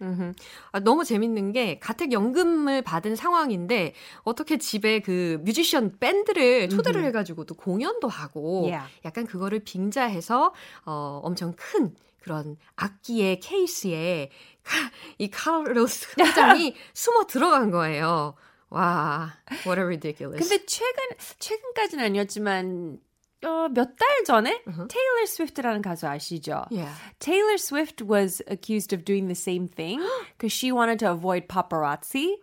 아, 0.71 0.79
너무 0.79 1.03
재밌는 1.05 1.51
게 1.53 1.81
가택연금을 1.83 2.83
받은 2.83 3.17
상황인데 3.17 3.95
어떻게 4.23 4.59
집에 4.59 5.01
그 5.01 5.41
뮤지션 5.43 5.99
밴드를 5.99 6.69
초대를 6.69 7.03
해가지고 7.11 7.45
또 7.45 7.55
공연도 7.55 8.07
하고 8.09 8.71
Yeah. 8.71 8.87
약간 9.05 9.27
그거를 9.27 9.61
빙자해서 9.65 10.53
어, 10.87 11.21
엄청 11.25 11.55
큰 11.57 11.95
그런 12.23 12.57
악기의 12.77 13.41
케이스에 13.41 14.31
카- 14.63 14.91
이 15.19 15.29
카를로스 15.29 16.15
회장이 16.21 16.75
숨어 16.95 17.27
들어간 17.27 17.71
거예요. 17.73 18.35
와, 18.73 19.31
what 19.67 19.79
a 19.79 19.85
ridiculous. 19.85 20.39
근데 20.39 20.65
최근 20.65 21.05
최근까지는 21.39 22.05
아니었지만 22.05 22.99
어, 23.46 23.70
몇 23.70 23.96
달 23.96 24.08
전에 24.26 24.64
테일러 24.90 25.26
스위프트라는 25.28 25.84
가수 25.84 26.08
아시죠? 26.08 26.66
Yeah. 26.72 26.90
Taylor 27.20 27.58
Swift 27.60 28.02
was 28.02 28.42
accused 28.50 28.94
of 28.94 29.06
doing 29.06 29.28
the 29.28 29.36
same 29.38 29.68
thing 29.68 30.02
because 30.36 30.52
she 30.52 30.72
wanted 30.72 30.98
to 31.00 31.12
avoid 31.12 31.48
paparazzi. 31.48 32.34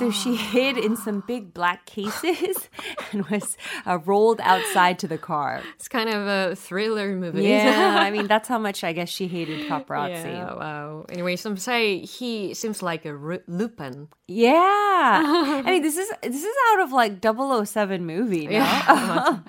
So 0.00 0.10
she 0.10 0.34
hid 0.34 0.76
in 0.76 0.96
some 0.96 1.22
big 1.24 1.54
black 1.54 1.86
cases 1.86 2.68
and 3.12 3.24
was 3.30 3.56
uh, 3.86 3.98
rolled 4.04 4.40
outside 4.42 4.98
to 5.00 5.06
the 5.08 5.18
car. 5.18 5.62
It's 5.76 5.86
kind 5.88 6.10
of 6.10 6.26
a 6.26 6.56
thriller 6.56 7.14
movie. 7.14 7.44
Yeah, 7.46 7.94
I 8.02 8.10
mean 8.10 8.26
that's 8.26 8.48
how 8.48 8.58
much 8.58 8.82
I 8.82 8.92
guess 8.92 9.08
she 9.08 9.28
hated 9.28 9.70
paparazzi. 9.70 10.34
Yeah, 10.34 10.52
wow. 10.52 11.06
Anyway, 11.10 11.36
some 11.36 11.56
say 11.56 12.00
he 12.00 12.54
seems 12.54 12.82
like 12.82 13.06
a 13.06 13.14
Ru- 13.14 13.44
Lupin. 13.46 14.08
Yeah. 14.26 15.62
I 15.64 15.70
mean 15.70 15.82
this 15.82 15.96
is 15.96 16.10
this 16.22 16.42
is 16.42 16.56
out 16.72 16.80
of 16.82 16.90
like 16.92 17.22
007 17.22 18.04
movie, 18.04 18.48
no? 18.48 18.58
맞아. 18.58 19.44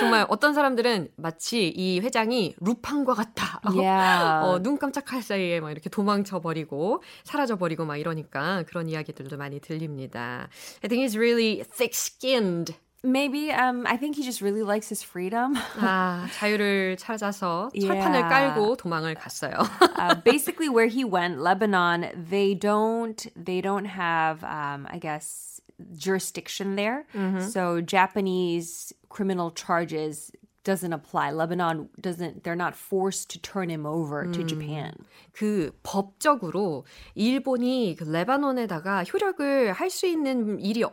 정말 0.00 0.26
어떤 0.35 0.53
사람들은 0.53 1.07
마치 1.15 1.69
이 1.69 2.01
회장이 2.01 2.55
루팡과 2.59 3.13
같다. 3.13 3.61
Yeah. 3.63 4.43
어, 4.45 4.59
눈 4.61 4.77
깜짝할 4.77 5.21
사이에 5.23 5.61
막 5.61 5.71
이렇게 5.71 5.89
도망쳐 5.89 6.41
버리고 6.41 7.01
사라져 7.23 7.55
버리고 7.55 7.85
막 7.85 7.95
이러니까 7.95 8.63
그런 8.67 8.89
이야기들도 8.89 9.37
많이 9.37 9.61
들립니다. 9.61 10.49
I 10.83 10.89
think 10.89 10.99
he's 11.05 11.17
really 11.17 11.63
thick-skinned. 11.63 12.75
Maybe 13.01 13.51
um 13.51 13.85
I 13.87 13.95
think 13.97 14.17
he 14.17 14.23
just 14.23 14.41
really 14.41 14.63
likes 14.63 14.89
his 14.89 15.05
freedom. 15.05 15.55
아, 15.79 16.27
자유를 16.35 16.97
찾아서 16.97 17.69
철판을 17.71 18.19
Yeah. 18.19 18.29
깔고 18.29 18.75
도망을 18.75 19.15
갔어요. 19.15 19.53
uh, 19.97 20.15
basically 20.25 20.67
where 20.67 20.89
he 20.89 21.05
went 21.05 21.39
lebanon 21.39 22.09
they 22.17 22.53
don't 22.57 23.27
they 23.37 23.61
don't 23.61 23.85
have 23.85 24.43
um, 24.43 24.85
i 24.91 24.97
guess 24.99 25.61
jurisdiction 25.95 26.75
there 26.75 27.05
so 27.51 27.79
japanese 27.81 28.91
criminal 29.15 29.51
charges 29.55 30.31
doesn't 30.65 30.93
apply 30.93 31.29
lebanon 31.31 31.87
doesn't 32.01 32.43
they're 32.43 32.57
not 32.57 32.73
forced 32.75 33.29
to 33.29 33.37
turn 33.39 33.69
him 33.69 33.85
over 33.85 34.25
to 34.31 34.43
japan 34.43 34.91
그 35.31 35.71
법적으로 35.83 36.85
일본이 37.13 37.95
그 37.95 38.03
레바논에다가 38.03 39.03
효력을 39.03 39.71
할 39.73 39.89
수 39.91 40.07
있는 40.07 40.59
일이 40.59 40.83
어- 40.83 40.91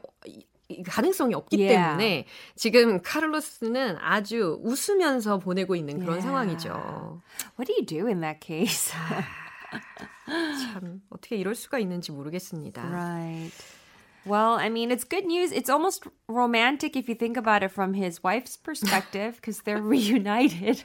이 0.69 0.83
가능성이 0.85 1.35
없기 1.35 1.57
Yeah. 1.59 1.75
때문에 1.77 2.27
지금 2.57 3.03
카를로스는 3.03 3.97
아주 4.01 4.59
웃으면서 4.63 5.39
보내고 5.39 5.75
있는 5.77 5.99
그런 5.99 6.17
Yeah. 6.21 6.23
상황이죠. 6.29 7.21
what 7.59 7.67
do 7.67 7.75
you 7.77 7.85
do 7.85 8.07
in 8.09 8.21
that 8.21 8.41
case 8.41 8.93
참 10.73 11.01
어떻게 11.11 11.37
이럴 11.37 11.55
수가 11.55 11.79
있는지 11.79 12.13
모르겠습니다. 12.13 12.83
right 12.85 13.53
Well, 14.28 14.54
I 14.60 14.68
mean, 14.68 14.92
it's 14.92 15.06
good 15.06 15.26
news. 15.26 15.52
It's 15.54 15.70
almost 15.70 16.04
romantic 16.28 16.98
if 16.98 17.08
you 17.08 17.16
think 17.16 17.38
about 17.38 17.64
it 17.64 17.72
from 17.72 17.94
his 17.94 18.22
wife's 18.22 18.58
perspective 18.58 19.38
because 19.38 19.62
they're 19.62 19.82
reunited. 19.82 20.84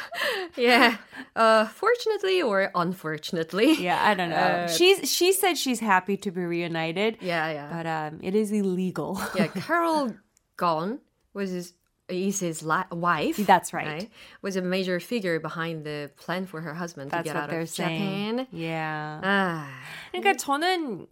yeah. 0.55 0.97
Uh, 1.35 1.65
fortunately 1.65 2.41
or 2.41 2.69
unfortunately. 2.75 3.73
Yeah, 3.73 3.99
I 4.05 4.13
don't 4.13 4.29
know. 4.29 4.35
Uh, 4.35 4.67
she's 4.67 5.09
she 5.11 5.33
said 5.33 5.57
she's 5.57 5.79
happy 5.79 6.15
to 6.17 6.31
be 6.31 6.41
reunited. 6.41 7.17
Yeah, 7.21 7.49
yeah. 7.51 7.69
But 7.71 7.85
um, 7.87 8.19
it 8.21 8.35
is 8.35 8.51
illegal. 8.51 9.19
yeah, 9.35 9.47
Carol 9.47 10.13
Gone 10.55 10.99
was 11.33 11.49
his 11.49 11.73
is 12.07 12.39
his 12.39 12.61
la- 12.61 12.85
wife. 12.91 13.37
That's 13.37 13.73
right. 13.73 13.87
right. 13.87 14.09
Was 14.43 14.55
a 14.55 14.61
major 14.61 14.99
figure 14.99 15.39
behind 15.39 15.85
the 15.85 16.11
plan 16.17 16.45
for 16.45 16.61
her 16.61 16.75
husband 16.75 17.09
That's 17.09 17.27
to 17.27 17.33
get 17.33 17.35
out 17.35 17.49
of 17.49 17.71
Japan. 17.73 18.45
Yeah. 18.51 19.21
아. 19.23 19.65
그러니까 20.13 20.37
저는 20.37 21.07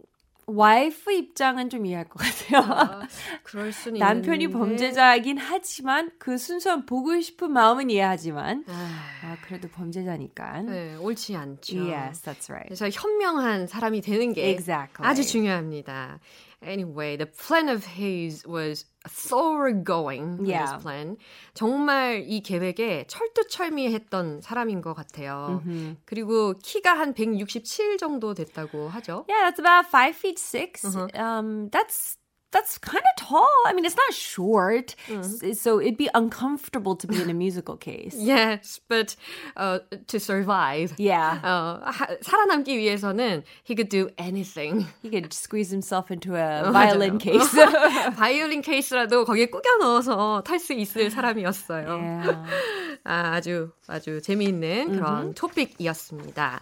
와이프 0.55 1.11
입장은 1.11 1.69
좀 1.69 1.85
이해할 1.85 2.05
것 2.09 2.19
같아요. 2.19 2.61
아, 2.71 3.01
그럴 3.43 3.71
수는 3.71 3.99
남편이 3.99 4.45
있는데. 4.45 4.57
범죄자이긴 4.57 5.37
하지만 5.37 6.11
그 6.17 6.37
순수한 6.37 6.85
보고 6.85 7.19
싶은 7.19 7.51
마음은 7.51 7.89
이해하지만 7.89 8.65
아, 8.67 8.99
아 9.23 9.37
그래도 9.45 9.67
범죄자니까. 9.67 10.61
네, 10.63 10.95
옳지 10.95 11.35
않죠. 11.35 11.77
Yes, 11.77 12.21
that's 12.21 12.49
right. 12.49 12.67
그래서 12.67 12.89
현명한 12.89 13.67
사람이 13.67 14.01
되는 14.01 14.33
게 14.33 14.49
exactly. 14.49 15.09
아주 15.09 15.25
중요합니다. 15.25 16.19
Anyway, 16.61 17.15
the 17.15 17.25
plan 17.25 17.69
of 17.69 17.85
his 17.85 18.45
was 18.45 18.85
thoroughgoing. 19.07 20.45
Yeah. 20.45 20.61
His 20.61 20.83
plan. 20.83 21.17
정말 21.53 22.25
이 22.27 22.41
계획에 22.41 23.05
철두철미했던 23.07 24.41
사람인 24.41 24.81
것 24.81 24.93
같아요. 24.93 25.61
Mm-hmm. 25.63 25.97
그리고 26.05 26.53
키가 26.61 26.93
한 26.93 27.13
167 27.13 27.97
정도 27.97 28.33
됐다고 28.33 28.89
하죠. 28.89 29.25
Yeah, 29.29 29.49
that's 29.49 29.59
about 29.59 29.89
5 29.89 30.15
feet 30.15 30.39
6. 30.39 30.83
Uh-huh. 30.83 31.07
Um, 31.15 31.69
that's 31.69 32.17
that's 32.54 32.78
kind 32.78 33.02
of 33.02 33.26
tall. 33.26 33.50
I 33.66 33.72
mean, 33.74 33.84
it's 33.84 33.96
not 33.96 34.14
short, 34.14 34.94
mm. 35.08 35.56
so 35.56 35.80
it'd 35.80 35.98
be 35.98 36.08
uncomfortable 36.14 36.94
to 36.96 37.06
be 37.06 37.20
in 37.20 37.28
a 37.28 37.34
musical 37.34 37.76
case. 37.76 38.14
yes, 38.16 38.80
but 38.88 39.16
uh, 39.56 39.80
to 40.06 40.20
survive, 40.20 40.94
yeah, 40.96 41.40
uh, 41.42 41.92
살아남기 42.22 42.78
위해서는 42.78 43.42
he 43.64 43.74
could 43.74 43.88
do 43.88 44.08
anything. 44.16 44.86
He 45.02 45.10
could 45.10 45.32
squeeze 45.32 45.70
himself 45.70 46.10
into 46.10 46.36
a 46.36 46.70
violin 46.70 47.18
case. 47.18 47.50
바이올린 48.16 48.62
케이스라도 48.62 49.24
거기에 49.24 49.46
꾸겨 49.46 49.76
넣어서 49.80 50.42
탈 50.42 50.60
수 50.60 50.72
있을 50.72 51.10
사람이었어요. 51.10 51.88
Yeah. 51.88 52.38
아, 53.04 53.34
아주 53.34 53.72
아주 53.88 54.22
재미있는 54.22 54.92
그런 54.92 55.02
mm-hmm. 55.02 55.34
토픽이었습니다. 55.34 56.60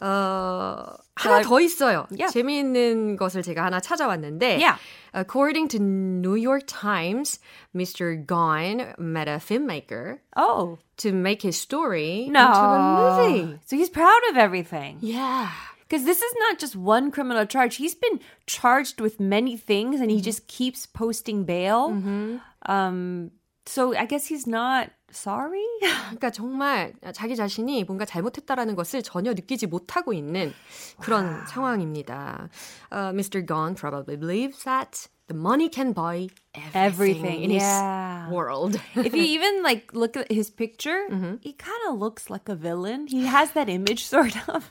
어, 0.00 0.96
하나 1.14 1.40
더 1.42 1.60
있어요. 1.60 2.06
Yeah. 2.10 2.32
재미있는 2.32 3.16
것을 3.16 3.42
제가 3.42 3.64
하나 3.64 3.80
찾아왔는데. 3.80 4.58
Yeah. 4.58 4.76
According 5.14 5.68
to 5.68 5.78
New 5.80 6.34
York 6.34 6.64
Times, 6.66 7.40
Mr. 7.74 8.14
Gone 8.26 8.94
met 8.98 9.28
a 9.28 9.40
filmmaker. 9.40 10.18
Oh. 10.36 10.78
To 10.98 11.12
make 11.12 11.42
his 11.42 11.58
story 11.58 12.28
no. 12.30 12.46
into 12.46 12.60
a 12.60 12.80
movie. 13.00 13.58
So 13.64 13.76
he's 13.76 13.88
proud 13.88 14.20
of 14.30 14.36
everything. 14.36 14.98
Yeah. 15.00 15.50
Because 15.88 16.04
this 16.04 16.20
is 16.20 16.34
not 16.40 16.58
just 16.58 16.76
one 16.76 17.10
criminal 17.10 17.46
charge. 17.46 17.76
He's 17.76 17.94
been 17.94 18.20
charged 18.46 19.00
with 19.00 19.20
many 19.20 19.56
things 19.56 20.00
and 20.00 20.10
he 20.10 20.18
mm-hmm. 20.18 20.24
just 20.24 20.48
keeps 20.48 20.84
posting 20.84 21.44
bail. 21.44 21.90
Mm-hmm. 21.90 22.36
Um, 22.68 23.30
so 23.64 23.96
I 23.96 24.04
guess 24.04 24.26
he's 24.26 24.46
not 24.46 24.90
sorry? 25.13 25.65
그러니까 26.09 26.29
정말 26.31 26.93
자기 27.13 27.35
자신이 27.35 27.83
뭔가 27.83 28.05
잘못했다라는 28.05 28.75
것을 28.75 29.01
전혀 29.01 29.33
느끼지 29.33 29.67
못하고 29.67 30.13
있는 30.13 30.53
그런 30.99 31.25
wow. 31.25 31.45
상황입니다. 31.47 32.49
Uh, 32.91 33.11
Mr. 33.13 33.45
Gone 33.45 33.75
probably 33.75 34.15
believes 34.17 34.63
that 34.63 35.07
the 35.27 35.37
money 35.37 35.69
can 35.69 35.93
buy 35.93 36.27
everything, 36.53 37.23
everything. 37.23 37.43
in 37.43 37.51
yeah. 37.51 38.25
his 38.25 38.33
world. 38.33 38.75
if 38.95 39.13
you 39.15 39.23
even 39.23 39.63
like 39.63 39.93
look 39.93 40.17
at 40.17 40.29
his 40.31 40.49
picture, 40.49 41.07
mm-hmm. 41.09 41.35
he 41.41 41.53
kind 41.53 41.81
of 41.87 41.97
looks 41.99 42.29
like 42.29 42.49
a 42.49 42.55
villain. 42.55 43.07
He 43.07 43.25
has 43.25 43.51
that 43.51 43.69
image 43.69 44.05
sort 44.05 44.35
of. 44.49 44.69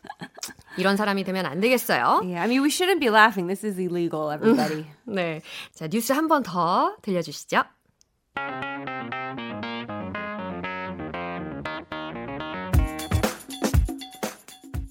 이런 0.77 0.97
사람이 0.97 1.25
되면 1.25 1.47
안 1.47 1.61
되겠어요. 1.61 2.23
Yeah, 2.25 2.43
I 2.43 2.47
mean 2.47 2.63
we 2.63 2.71
shouldn't 2.71 3.01
be 3.01 3.11
laughing. 3.11 3.47
This 3.49 3.65
is 3.65 3.79
illegal, 3.79 4.31
everybody. 4.31 4.87
네. 5.07 5.43
자, 5.75 5.89
뉴스 5.89 6.13
한 6.13 6.29
번 6.29 6.43
더 6.43 6.97
들려주시죠. 7.03 7.65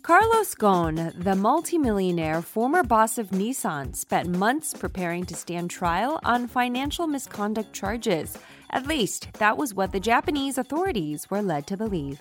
Carlos 0.09 0.55
Ghosn, 0.55 1.13
the 1.23 1.35
multimillionaire 1.35 2.43
former 2.43 2.83
boss 2.83 3.17
of 3.17 3.31
Nissan, 3.31 3.97
spent 3.97 4.29
months 4.29 4.75
preparing 4.75 5.25
to 5.25 5.35
stand 5.35 5.71
trial 5.71 6.21
on 6.25 6.47
financial 6.47 7.07
misconduct 7.07 7.73
charges. 7.73 8.37
At 8.71 8.87
least, 8.87 9.33
that 9.39 9.57
was 9.57 9.73
what 9.75 9.93
the 9.93 10.01
Japanese 10.01 10.59
authorities 10.59 11.31
were 11.31 11.43
led 11.43 11.67
to 11.69 11.77
believe. 11.77 12.21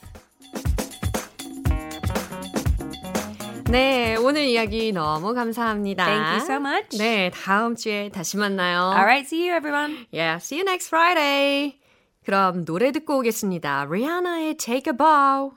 네, 3.66 4.16
오늘 4.18 4.46
이야기 4.46 4.92
너무 4.92 5.34
감사합니다. 5.34 6.06
Thank 6.06 6.28
you 6.34 6.40
so 6.46 6.60
much. 6.60 6.98
네, 6.98 7.32
다음 7.32 7.76
주에 7.76 8.10
다시 8.10 8.38
만나요. 8.38 8.94
Alright, 8.96 9.26
see 9.26 9.48
you 9.48 9.56
everyone. 9.56 10.06
Yeah, 10.12 10.38
see 10.38 10.58
you 10.58 10.64
next 10.64 10.90
Friday. 10.90 11.80
그럼 12.24 12.66
노래 12.66 12.92
듣고 12.92 13.18
오겠습니다. 13.18 13.88
리아나의 13.90 14.58
Take 14.58 14.94
a 14.94 14.96
Bow. 14.96 15.57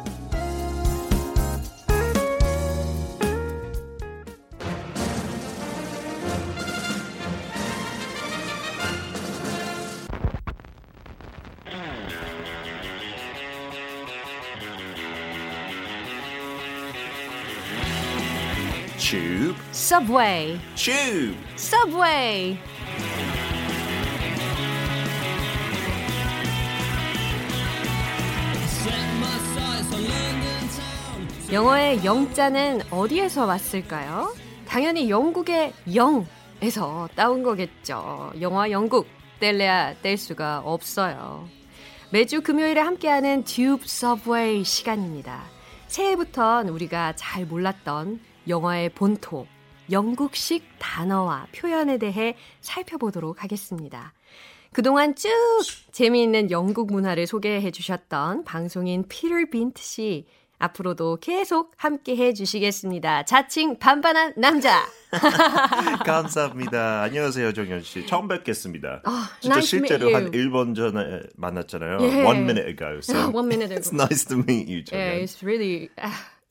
Subway. 19.71 20.59
Tube. 20.75 21.37
Subway. 21.55 22.57
영어의 31.51 32.05
영자는 32.05 32.81
어디에서 32.91 33.45
왔을까요? 33.45 34.33
당연히 34.67 35.09
영국의 35.09 35.73
영에서 35.93 37.09
따온 37.15 37.43
거겠죠. 37.43 38.31
영화 38.39 38.71
영국 38.71 39.07
뗄래야 39.41 39.95
뗄 40.01 40.17
수가 40.17 40.59
없어요. 40.63 41.47
매주 42.11 42.41
금요일에 42.41 42.79
함께하는 42.79 43.43
튜브 43.43 43.85
서브웨이 43.85 44.63
시간입니다. 44.63 45.43
새해부턴 45.87 46.69
우리가 46.69 47.13
잘 47.17 47.45
몰랐던 47.45 48.21
영화의 48.51 48.89
본토, 48.89 49.47
영국식 49.89 50.63
단어와 50.77 51.47
표현에 51.55 51.97
대해 51.97 52.35
살펴보도록 52.59 53.43
하겠습니다. 53.43 54.13
그동안 54.73 55.15
쭉 55.15 55.29
재미있는 55.91 56.51
영국 56.51 56.91
문화를 56.91 57.25
소개해 57.27 57.71
주셨던 57.71 58.43
방송인 58.43 59.05
피터 59.07 59.35
빈트 59.51 59.81
씨, 59.81 60.25
앞으로도 60.59 61.17
계속 61.21 61.71
함께 61.75 62.15
해 62.15 62.33
주시겠습니다. 62.33 63.23
자칭 63.25 63.79
반반한 63.79 64.33
남자. 64.37 64.85
감사합니다. 66.05 67.01
안녕하세요, 67.01 67.51
정현 67.53 67.81
씨. 67.81 68.05
처음 68.05 68.27
뵙겠습니다. 68.27 69.01
Oh, 69.05 69.27
진짜 69.41 69.55
nice 69.55 69.67
실제로 69.67 70.13
한 70.13 70.31
1번 70.31 70.75
전에 70.75 71.23
만났잖아요. 71.35 71.97
Yeah. 71.99 72.23
One 72.27 72.43
minute 72.43 72.67
ago. 72.67 72.99
So 73.01 73.29
one 73.33 73.47
minute 73.47 73.71
ago. 73.71 73.79
It's 73.79 73.91
nice 73.91 74.25
to 74.25 74.37
meet 74.37 74.69
you, 74.69 74.83
정현. 74.83 74.99
Yeah, 74.99 75.23
it's 75.23 75.41
really... 75.43 75.89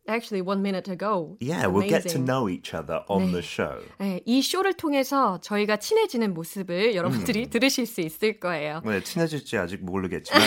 actually 0.08 0.42
one 0.42 0.62
minute 0.62 0.88
ago. 0.88 1.36
Yeah, 1.40 1.66
we'll 1.66 1.88
get 1.88 2.08
to 2.08 2.18
know 2.18 2.48
each 2.48 2.74
other 2.74 3.02
on 3.08 3.26
네. 3.28 3.32
the 3.32 3.42
show. 3.42 3.78
네, 4.00 4.20
이 4.26 4.42
쇼를 4.42 4.74
통해서 4.74 5.38
저희가 5.40 5.76
친해지는 5.78 6.34
모습을 6.34 6.94
여러분들이 6.94 7.44
음. 7.44 7.50
들으실 7.50 7.86
수 7.86 8.00
있을 8.00 8.40
거예요. 8.40 8.82
네, 8.84 9.02
친해질지 9.02 9.56
아직 9.58 9.84
모르겠지만. 9.84 10.40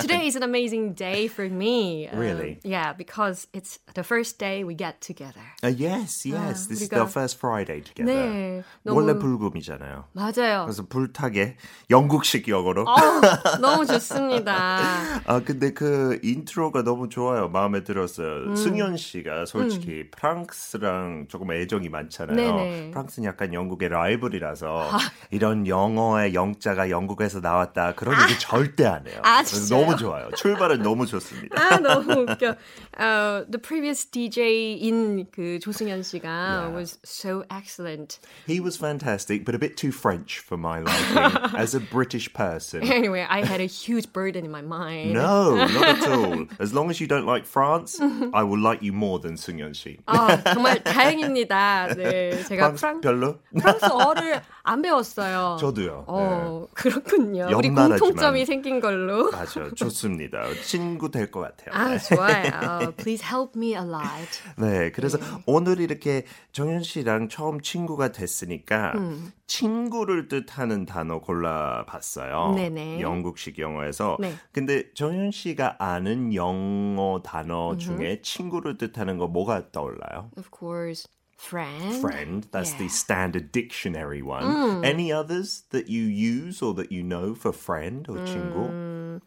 Today 0.00 0.26
is 0.26 0.36
an 0.36 0.42
amazing 0.42 0.94
day 0.94 1.26
for 1.26 1.48
me. 1.50 2.08
Really? 2.12 2.60
Um, 2.64 2.70
yeah, 2.70 2.92
because 2.92 3.48
it's 3.52 3.78
the 3.94 4.04
first 4.04 4.38
day 4.38 4.62
we 4.64 4.74
get 4.76 5.00
together. 5.00 5.42
Uh, 5.62 5.68
yes, 5.68 6.24
yes. 6.24 6.66
아, 6.66 6.68
This 6.68 6.82
is 6.82 6.88
우리가- 6.88 6.96
the 7.04 7.08
first 7.10 7.38
Friday 7.38 7.80
together. 7.82 8.12
네, 8.14 8.62
원래 8.84 9.14
너무 9.14 9.20
불금이잖아요. 9.38 10.04
맞아요. 10.12 10.64
그래서 10.66 10.86
불타게 10.86 11.56
영국식 11.90 12.46
영어로. 12.48 12.84
어우, 12.86 13.60
너무 13.60 13.86
좋습니다. 13.86 15.22
아 15.26 15.40
근데 15.44 15.72
그 15.72 16.18
인트로가 16.22 16.82
너무 16.82 17.08
좋아요. 17.08 17.48
마음에 17.48 17.82
들었어요. 17.84 18.54
승현 18.64 18.96
씨가 18.96 19.46
솔직히 19.46 20.10
프랑스랑 20.10 21.26
조금 21.28 21.52
애정이 21.52 21.88
많잖아요. 21.88 22.36
네네. 22.36 22.90
프랑스는 22.90 23.26
약간 23.28 23.52
영국의 23.54 23.88
라이벌이라서 23.88 24.90
이런 25.30 25.66
영어의 25.66 26.34
영자가 26.34 26.90
영국에서 26.90 27.40
나왔다 27.40 27.94
그런 27.94 28.14
얘기 28.22 28.38
절대 28.38 28.86
안 28.86 29.06
해요. 29.06 29.20
아? 29.24 29.42
너무 29.70 29.96
좋아요. 29.96 30.30
출발은 30.36 30.82
너무 30.82 31.06
좋습니다. 31.06 31.60
아 31.60 31.78
너무 31.78 32.12
웃겨. 32.22 32.56
Uh, 32.98 33.44
the 33.50 33.58
previous 33.60 34.04
DJ인 34.10 35.26
그 35.32 35.58
조승현 35.60 36.02
씨가 36.02 36.30
Yeah. 36.30 36.74
was 36.74 36.98
so 37.04 37.44
excellent. 37.50 38.18
He 38.46 38.60
was 38.60 38.76
fantastic, 38.76 39.44
but 39.44 39.54
a 39.54 39.58
bit 39.58 39.76
too 39.76 39.90
French 39.92 40.38
for 40.38 40.56
my 40.58 40.80
liking 40.80 41.56
as 41.56 41.74
a 41.74 41.80
British 41.80 42.32
person. 42.32 42.82
Anyway, 42.82 43.24
I 43.28 43.44
had 43.44 43.60
a 43.60 43.66
huge 43.66 44.12
burden 44.12 44.44
in 44.44 44.50
my 44.50 44.62
mind. 44.62 45.12
No, 45.12 45.54
not 45.56 45.84
at 45.84 46.08
all. 46.08 46.46
As 46.58 46.72
long 46.72 46.90
as 46.90 47.00
you 47.00 47.06
don't 47.06 47.26
like 47.26 47.46
France, 47.46 47.98
I 48.40 48.44
will 48.44 48.60
like 48.64 48.80
you 48.88 48.96
more 48.96 49.20
than 49.20 49.36
승현 49.36 49.74
씨. 49.74 49.98
아, 50.06 50.42
정말 50.54 50.82
다행입니다. 50.82 51.94
네, 51.94 52.42
제가 52.44 52.72
프랑스 52.72 52.80
프랑, 52.80 53.00
별로? 53.02 53.38
프랑스어를 53.58 54.40
안 54.62 54.80
배웠어요. 54.82 55.58
저도요. 55.60 56.04
어, 56.06 56.66
그렇군요. 56.72 57.48
우리. 57.54 57.68
공통점이 57.68 58.46
생긴 58.46 58.80
걸로. 58.80 59.30
맞아, 59.30 59.68
좋습니다. 59.74 60.42
친구 60.64 61.10
될 61.10 61.30
것 61.30 61.40
같아요. 61.40 61.74
아, 61.74 61.98
좋아요. 61.98 62.92
Please 62.96 63.22
help 63.26 63.52
me 63.56 63.72
a 63.74 63.82
lot. 63.82 64.08
네, 64.56 64.90
그래서 64.90 65.18
오늘 65.46 65.80
이렇게 65.80 66.24
정현 66.52 66.82
씨랑 66.82 67.28
처음 67.28 67.60
친구가 67.60 68.12
됐으니까 68.12 68.92
음. 68.96 69.32
친구를 69.50 70.28
뜻하는 70.28 70.86
단어 70.86 71.18
골라봤어요. 71.18 72.54
네네. 72.54 73.00
영국식 73.00 73.58
영어에서. 73.58 74.16
네. 74.20 74.32
근데 74.52 74.92
정현 74.94 75.32
씨가 75.32 75.74
아는 75.80 76.32
영어 76.34 77.20
단어 77.24 77.76
중에 77.76 78.22
친구를 78.22 78.78
뜻하는 78.78 79.18
거 79.18 79.26
뭐가 79.26 79.72
떠올라요? 79.72 80.30
Of 80.38 80.50
course, 80.56 81.08
friend. 81.36 81.96
Friend, 81.98 82.48
that's 82.52 82.76
the 82.78 82.86
Yeah. 82.86 82.94
standard 82.94 83.50
dictionary 83.50 84.22
one. 84.22 84.84
Any 84.84 85.10
others 85.10 85.64
that 85.70 85.88
you 85.90 86.04
use 86.06 86.62
or 86.62 86.72
that 86.76 86.92
you 86.92 87.02
know 87.02 87.34
for 87.34 87.52
friend 87.52 88.06
or 88.08 88.24
친구? 88.24 89.20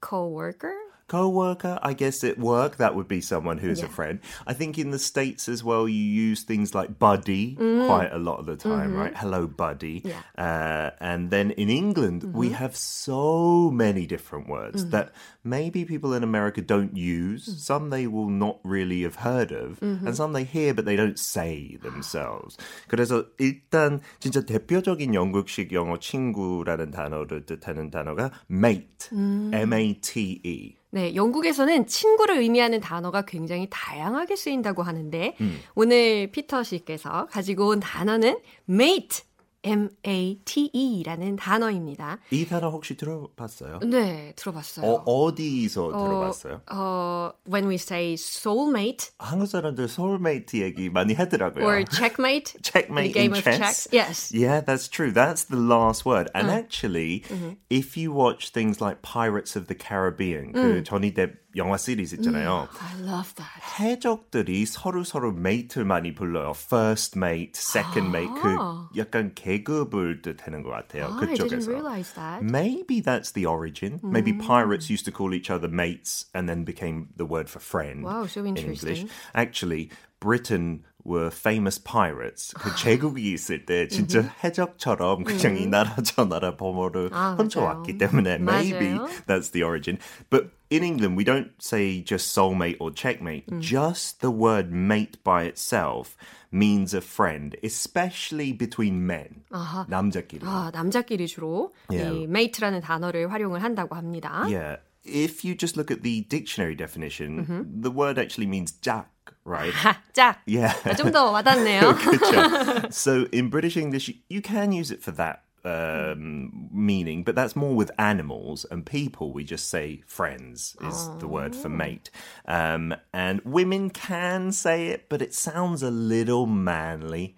Co-worker. 0.00 0.83
Co-worker, 1.09 1.79
I 1.81 1.93
guess 1.97 2.23
at 2.23 2.37
work 2.37 2.77
that 2.77 2.93
would 2.93 3.07
be 3.07 3.19
someone 3.19 3.57
who's 3.57 3.81
a 3.81 3.89
Yeah. 3.89 3.97
friend. 3.97 4.19
I 4.45 4.53
think 4.53 4.77
in 4.77 4.91
the 4.91 4.99
states 5.01 5.49
as 5.49 5.63
well, 5.63 5.89
you 5.89 5.97
use 6.05 6.43
things 6.45 6.75
like 6.77 6.99
buddy 7.01 7.57
quite 7.57 8.13
a 8.13 8.19
lot 8.21 8.37
of 8.37 8.45
the 8.45 8.55
time, 8.55 8.93
right? 8.93 9.17
Hello, 9.17 9.47
buddy. 9.47 10.05
Yeah. 10.05 10.21
Uh, 10.37 10.91
and 11.01 11.31
then 11.31 11.49
in 11.57 11.67
England, 11.73 12.29
we 12.37 12.49
have 12.53 12.75
so 12.77 13.71
many 13.73 14.05
different 14.05 14.47
words 14.47 14.85
that 14.93 15.09
maybe 15.43 15.81
people 15.83 16.13
in 16.13 16.21
America 16.21 16.61
don't 16.61 16.93
use. 16.95 17.41
Some 17.57 17.89
they 17.89 18.05
will 18.05 18.29
not 18.29 18.59
really 18.61 19.01
have 19.01 19.25
heard 19.25 19.49
of, 19.51 19.81
and 19.81 20.13
some 20.13 20.33
they 20.37 20.43
hear 20.45 20.75
but 20.77 20.85
they 20.85 20.95
don't 20.95 21.17
say 21.17 21.79
themselves. 21.81 22.53
그래서 22.87 23.25
일단 23.41 24.01
진짜 24.21 24.45
대표적인 24.45 25.15
영국식 25.15 25.73
영어 25.73 25.97
친구라는 25.97 26.91
단어를 26.91 27.47
뜻하는 27.49 27.89
단어가 27.89 28.29
mate, 28.47 29.09
M-A-T-E. 29.11 30.75
네, 30.94 31.16
영국에서는 31.16 31.88
친구를 31.88 32.38
의미하는 32.38 32.80
단어가 32.80 33.22
굉장히 33.22 33.66
다양하게 33.68 34.36
쓰인다고 34.36 34.84
하는데 34.84 35.34
음. 35.40 35.60
오늘 35.74 36.28
피터 36.30 36.62
씨께서 36.62 37.26
가지고 37.32 37.70
온 37.70 37.80
단어는 37.80 38.38
mate, 38.68 39.22
M-A-T-E라는 39.64 41.36
단어입니다. 41.36 42.18
이 42.30 42.46
단어 42.46 42.70
혹시 42.70 42.96
들어봤어요? 42.96 43.80
네, 43.80 44.32
들어봤어요. 44.36 44.86
어, 44.86 44.94
어디서 45.04 45.88
들어봤어요? 45.88 46.60
어, 46.70 47.32
when 47.50 47.68
we 47.68 47.74
say 47.76 48.14
soulmate 48.14 49.10
한국 49.18 49.46
사람들 49.46 49.84
soulmate 49.84 50.60
얘기 50.62 50.90
많이 50.90 51.14
하더라고요. 51.14 51.64
or 51.64 51.84
checkmate, 51.90 52.54
Checkmate 52.62 53.12
the 53.12 53.12
game 53.12 53.32
in 53.32 53.38
of 53.38 53.44
chess. 53.44 53.58
chess. 53.58 53.88
Yes. 53.92 54.32
Yeah, 54.34 54.60
that's 54.60 54.88
true. 54.88 55.12
That's 55.12 55.44
the 55.44 55.58
last 55.60 56.04
word. 56.04 56.28
And 56.34 56.50
actually, 56.50 57.24
if 57.70 57.96
you 57.96 58.12
watch 58.12 58.50
things 58.52 58.80
like 58.80 59.02
Pirates 59.02 59.56
of 59.56 59.66
the 59.66 59.74
Caribbean, 59.74 60.52
그 60.52 60.82
조니 60.84 61.14
뎁 61.14 61.36
영화 61.56 61.76
시리즈 61.76 62.16
있잖아요. 62.16 62.66
I 62.80 63.00
love 63.00 63.34
that. 63.36 63.62
해적들이 63.78 64.66
서로 64.66 65.04
서로 65.04 65.30
mate를 65.32 65.84
많이 65.84 66.12
불러요. 66.12 66.50
First 66.56 67.16
mate, 67.16 67.52
second 67.54 68.08
mate. 68.08 68.32
그 68.42 68.56
약간 68.98 69.32
계급을 69.53 70.21
뜻하는 70.21 70.63
것 70.63 70.69
같아요. 70.71 71.07
Oh, 71.11 71.19
I 71.21 71.33
didn't 71.35 71.49
그쪽에서. 71.49 71.67
realize 71.69 72.13
that. 72.13 72.43
Maybe 72.43 73.01
that's 73.01 73.31
the 73.31 73.45
origin. 73.45 73.99
Maybe 74.03 74.33
pirates 74.33 74.89
used 74.89 75.05
to 75.05 75.11
call 75.11 75.33
each 75.33 75.49
other 75.49 75.67
mates 75.67 76.25
and 76.33 76.47
then 76.49 76.63
became 76.63 77.09
the 77.17 77.25
word 77.25 77.49
for 77.49 77.59
friend 77.59 78.03
Wow, 78.03 78.25
so 78.27 78.41
in 78.41 78.55
interesting. 78.57 78.95
English. 79.07 79.13
Actually, 79.35 79.89
Britain 80.19 80.83
were 81.05 81.29
famous 81.31 81.79
pirates. 81.79 82.53
그 82.53 82.75
제국이 82.75 83.31
있을 83.33 83.65
때 83.65 83.87
진짜 83.87 84.21
해적처럼 84.43 85.23
그냥 85.23 85.57
이 85.57 85.65
나라 85.65 85.95
저 86.03 86.25
나라 86.25 86.57
범어를 86.57 87.09
아, 87.13 87.35
훔쳐왔기 87.37 87.93
맞아요. 87.93 87.97
때문에 87.97 88.35
maybe 88.39 88.97
맞아요. 88.99 89.07
that's 89.25 89.49
the 89.51 89.63
origin. 89.63 89.97
But 90.29 90.51
in 90.73 90.83
England, 90.83 91.17
we 91.17 91.23
don't 91.23 91.51
say 91.59 92.01
just 92.01 92.35
soulmate 92.35 92.77
or 92.79 92.91
checkmate. 92.91 93.45
Just 93.59 94.21
the 94.21 94.29
word 94.31 94.71
mate 94.71 95.17
by 95.23 95.43
itself 95.43 96.15
means 96.51 96.93
a 96.93 97.01
friend, 97.01 97.55
especially 97.63 98.53
between 98.53 99.05
men. 99.05 99.43
남자끼리. 99.87 100.41
아, 100.43 100.71
남자끼리 100.73 101.27
주로 101.27 101.73
Yeah. 101.91 102.11
이 102.13 102.27
mate라는 102.27 102.81
단어를 102.81 103.31
활용을 103.31 103.63
한다고 103.63 103.95
합니다. 103.95 104.45
Yeah. 104.47 104.77
If 105.05 105.43
you 105.43 105.55
just 105.55 105.75
look 105.77 105.89
at 105.91 106.03
the 106.03 106.21
dictionary 106.27 106.75
definition, 106.75 107.45
the 107.81 107.89
word 107.91 108.19
actually 108.19 108.47
means 108.47 108.71
jack, 108.81 109.07
right? 109.45 109.73
하, 109.73 109.95
짝. 110.13 110.37
Yeah. 110.45 110.73
좀 110.97 111.11
더 111.11 111.31
와닿네요. 111.31 111.81
Good 111.97 112.21
job. 112.31 112.93
so 112.93 113.25
in 113.31 113.49
British 113.49 113.77
English, 113.77 114.09
you- 114.09 114.19
you 114.29 114.41
can 114.41 114.71
use 114.71 114.91
it 114.91 115.01
for 115.01 115.11
that 115.15 115.41
um, 115.65 116.69
meaning, 116.71 117.23
but 117.23 117.35
that's 117.35 117.55
more 117.55 117.75
with 117.75 117.91
animals 117.97 118.65
and 118.71 118.85
people. 118.85 119.33
We 119.33 119.43
just 119.43 119.69
say 119.69 120.01
friends 120.07 120.77
is 120.81 121.09
the 121.19 121.27
word 121.27 121.55
for 121.55 121.69
mate. 121.69 122.09
Um, 122.47 122.95
and 123.13 123.41
women 123.43 123.89
can 123.89 124.51
say 124.51 124.87
it, 124.87 125.09
but 125.09 125.21
it 125.21 125.33
sounds 125.33 125.83
a 125.83 125.91
little 125.91 126.45
manly. 126.45 127.35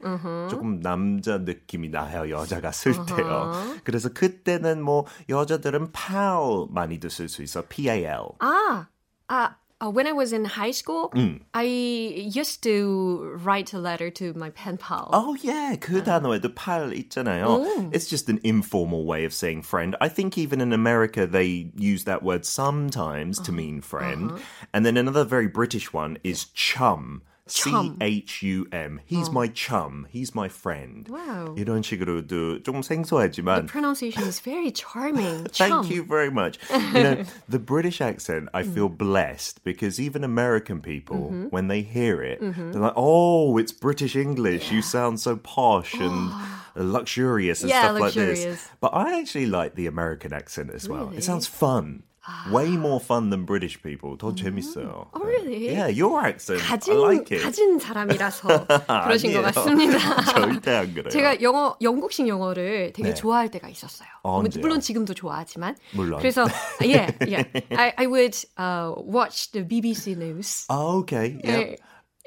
조금 0.50 0.82
남자 0.82 1.40
느낌이 1.40 1.90
나요, 1.90 2.30
여자가 2.30 2.72
쓸 2.72 2.94
때요. 3.06 3.54
그래서 3.84 4.10
그때는 4.10 4.82
뭐 4.82 5.06
여자들은 5.28 5.92
pal 5.92 6.68
많이도 6.70 7.10
쓸 7.10 7.28
수 7.28 7.42
있어. 7.42 7.64
P-A-L. 7.68 8.36
아, 8.40 8.88
아, 9.28 9.56
uh, 9.82 9.90
when 9.90 10.06
I 10.06 10.12
was 10.12 10.32
in 10.32 10.46
high 10.46 10.72
school, 10.72 11.12
I 11.54 11.64
used 11.64 12.62
to 12.64 13.38
write 13.42 13.74
a 13.74 13.80
letter 13.80 14.12
to 14.12 14.34
my 14.34 14.52
pen 14.52 14.78
pal. 14.78 15.10
Oh 15.12 15.36
yeah, 15.42 15.76
그 15.76 16.04
단어에도 16.04 16.54
pal 16.54 16.92
있잖아요. 16.92 17.92
It's 17.92 18.08
just 18.08 18.30
an 18.30 18.40
informal 18.44 19.06
way 19.06 19.26
of 19.26 19.34
saying 19.34 19.64
friend. 19.64 19.96
I 20.00 20.08
think 20.08 20.38
even 20.38 20.62
in 20.62 20.72
America 20.72 21.26
they 21.26 21.72
use 21.76 22.04
that 22.04 22.22
word 22.22 22.46
sometimes 22.46 23.40
to 23.40 23.52
mean 23.52 23.82
friend. 23.82 24.40
And 24.74 24.86
then 24.86 24.98
another 24.98 25.24
very 25.24 25.48
British 25.48 25.92
one 25.92 26.18
is 26.24 26.46
chum. 26.54 27.24
C 27.48 27.70
Chum. 27.72 27.98
H 28.00 28.44
U 28.44 28.66
M. 28.72 29.02
He's 29.04 29.30
my 29.30 29.48
chum. 29.48 30.08
He's 30.10 30.34
my 30.34 30.48
friend. 30.48 31.10
Wow. 31.10 31.56
이런 31.58 31.82
식으로도 31.82 32.64
조금 32.64 32.82
생소하지만 32.82 33.68
Pronunciation 33.68 34.24
is 34.24 34.40
very 34.40 34.72
charming. 34.72 35.46
Thank 35.52 35.74
Chum. 35.74 35.86
you 35.88 36.04
very 36.04 36.30
much. 36.32 36.60
You 36.72 37.04
know, 37.04 37.24
the 37.50 37.60
British 37.60 38.00
accent, 38.00 38.48
I 38.54 38.64
feel 38.64 38.88
blessed 38.88 39.64
because 39.66 40.00
even 40.00 40.24
American 40.24 40.80
people, 40.80 41.28
when 41.50 41.68
they 41.68 41.82
hear 41.82 42.22
it, 42.22 42.40
they're 42.40 42.80
like, 42.80 42.94
oh, 42.96 43.58
it's 43.58 43.74
British 43.74 44.16
English. 44.16 44.72
You 44.72 44.82
sound 44.82 45.20
so 45.20 45.36
posh 45.36 45.96
and 46.00 46.32
luxurious 46.76 47.62
and 47.62 47.70
Yeah, 47.70 47.82
stuff 47.90 48.00
like 48.00 48.14
this. 48.14 48.38
luxurious. 48.40 48.70
But 48.80 48.94
I 48.94 49.20
actually 49.20 49.48
like 49.48 49.76
the 49.76 49.88
American 49.88 50.32
accent 50.32 50.70
as 50.72 50.88
well. 50.88 51.12
It 51.14 51.24
sounds 51.24 51.48
fun. 51.48 52.04
Way 52.53 52.77
more 52.77 52.99
fun 53.01 53.31
than 53.31 53.45
British 53.47 53.81
people. 53.83 54.17
더 54.19 54.35
재밌어요. 54.35 55.07
Oh, 55.15 55.23
really? 55.25 55.69
Yeah, 55.71 55.89
your 55.89 56.19
accent. 56.25 56.61
가진, 56.62 56.95
I 56.95 56.99
like 57.17 57.31
it. 57.37 57.43
가진 57.45 57.79
사람이라서 57.79 58.67
그러신 59.05 59.33
것. 59.33 59.43
같습니다. 59.43 59.99
절대 60.35 60.75
안 60.77 60.93
그래요. 60.95 61.11
제가 61.11 61.41
영어 61.43 61.77
영국식 61.81 62.27
영어를 62.27 62.93
되게 62.93 63.11
네. 63.11 63.15
좋아할 63.15 63.51
때가 63.51 63.69
있었어요. 63.69 64.09
어, 64.23 64.39
언제요? 64.39 64.61
물론 64.61 64.81
지금도 64.81 65.15
좋아하지만. 65.15 65.77
물론. 65.93 66.19
그래서 66.21 66.47
yeah, 66.81 67.12
yeah. 67.21 67.45
I, 67.71 67.93
I 67.97 68.07
would 68.07 68.37
uh, 68.59 68.93
watch 68.97 69.53
the 69.53 69.62
BBC 69.62 70.17
News 70.17 70.67
Oh, 70.69 70.99
okay. 71.01 71.39
Yeah. 71.45 71.77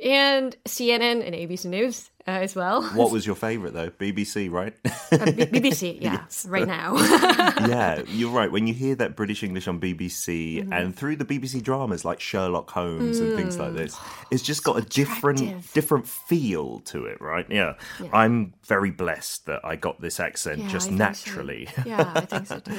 and 0.01 0.55
CNN 0.65 1.21
and 1.25 1.35
ABC 1.35 1.65
News 1.65 2.09
uh, 2.29 2.39
as 2.43 2.55
well. 2.55 2.83
What 2.89 3.11
was 3.15 3.25
your 3.25 3.35
favorite 3.35 3.73
though? 3.73 3.89
BBC, 3.89 4.51
right? 4.51 4.73
Uh, 4.85 5.25
B- 5.25 5.45
BBC, 5.45 5.99
yeah, 6.01 6.25
right 6.47 6.67
now. 6.67 6.95
yeah, 7.67 8.01
you're 8.07 8.29
right. 8.31 8.51
When 8.51 8.67
you 8.67 8.73
hear 8.73 8.95
that 8.95 9.15
British 9.15 9.43
English 9.43 9.67
on 9.67 9.79
BBC 9.79 10.29
Mm-hmm. 10.29 10.73
and 10.73 10.95
through 10.95 11.15
the 11.15 11.25
BBC 11.25 11.61
dramas 11.63 12.05
like 12.05 12.19
Sherlock 12.19 12.69
Holmes 12.69 13.19
and 13.19 13.35
things 13.35 13.57
like 13.57 13.73
this, 13.73 13.97
it's 14.31 14.43
just 14.43 14.63
got 14.63 14.77
a 14.77 14.81
different 14.81 15.39
Mm. 15.39 15.47
attractive. 15.49 15.73
different 15.73 16.07
feel 16.07 16.79
to 16.81 17.05
it, 17.05 17.19
right? 17.21 17.45
Yeah. 17.49 17.73
I'm 18.13 18.53
very 18.65 18.91
blessed 18.91 19.45
that 19.47 19.61
I 19.65 19.75
got 19.75 19.99
this 20.01 20.19
accent 20.19 20.59
Yeah, 20.59 20.67
just 20.69 20.87
think 20.87 20.99
so. 20.99 21.03
naturally. 21.05 21.67
yeah, 21.85 22.11
I 22.15 22.21
think 22.21 22.47
so 22.47 22.59
too. 22.59 22.77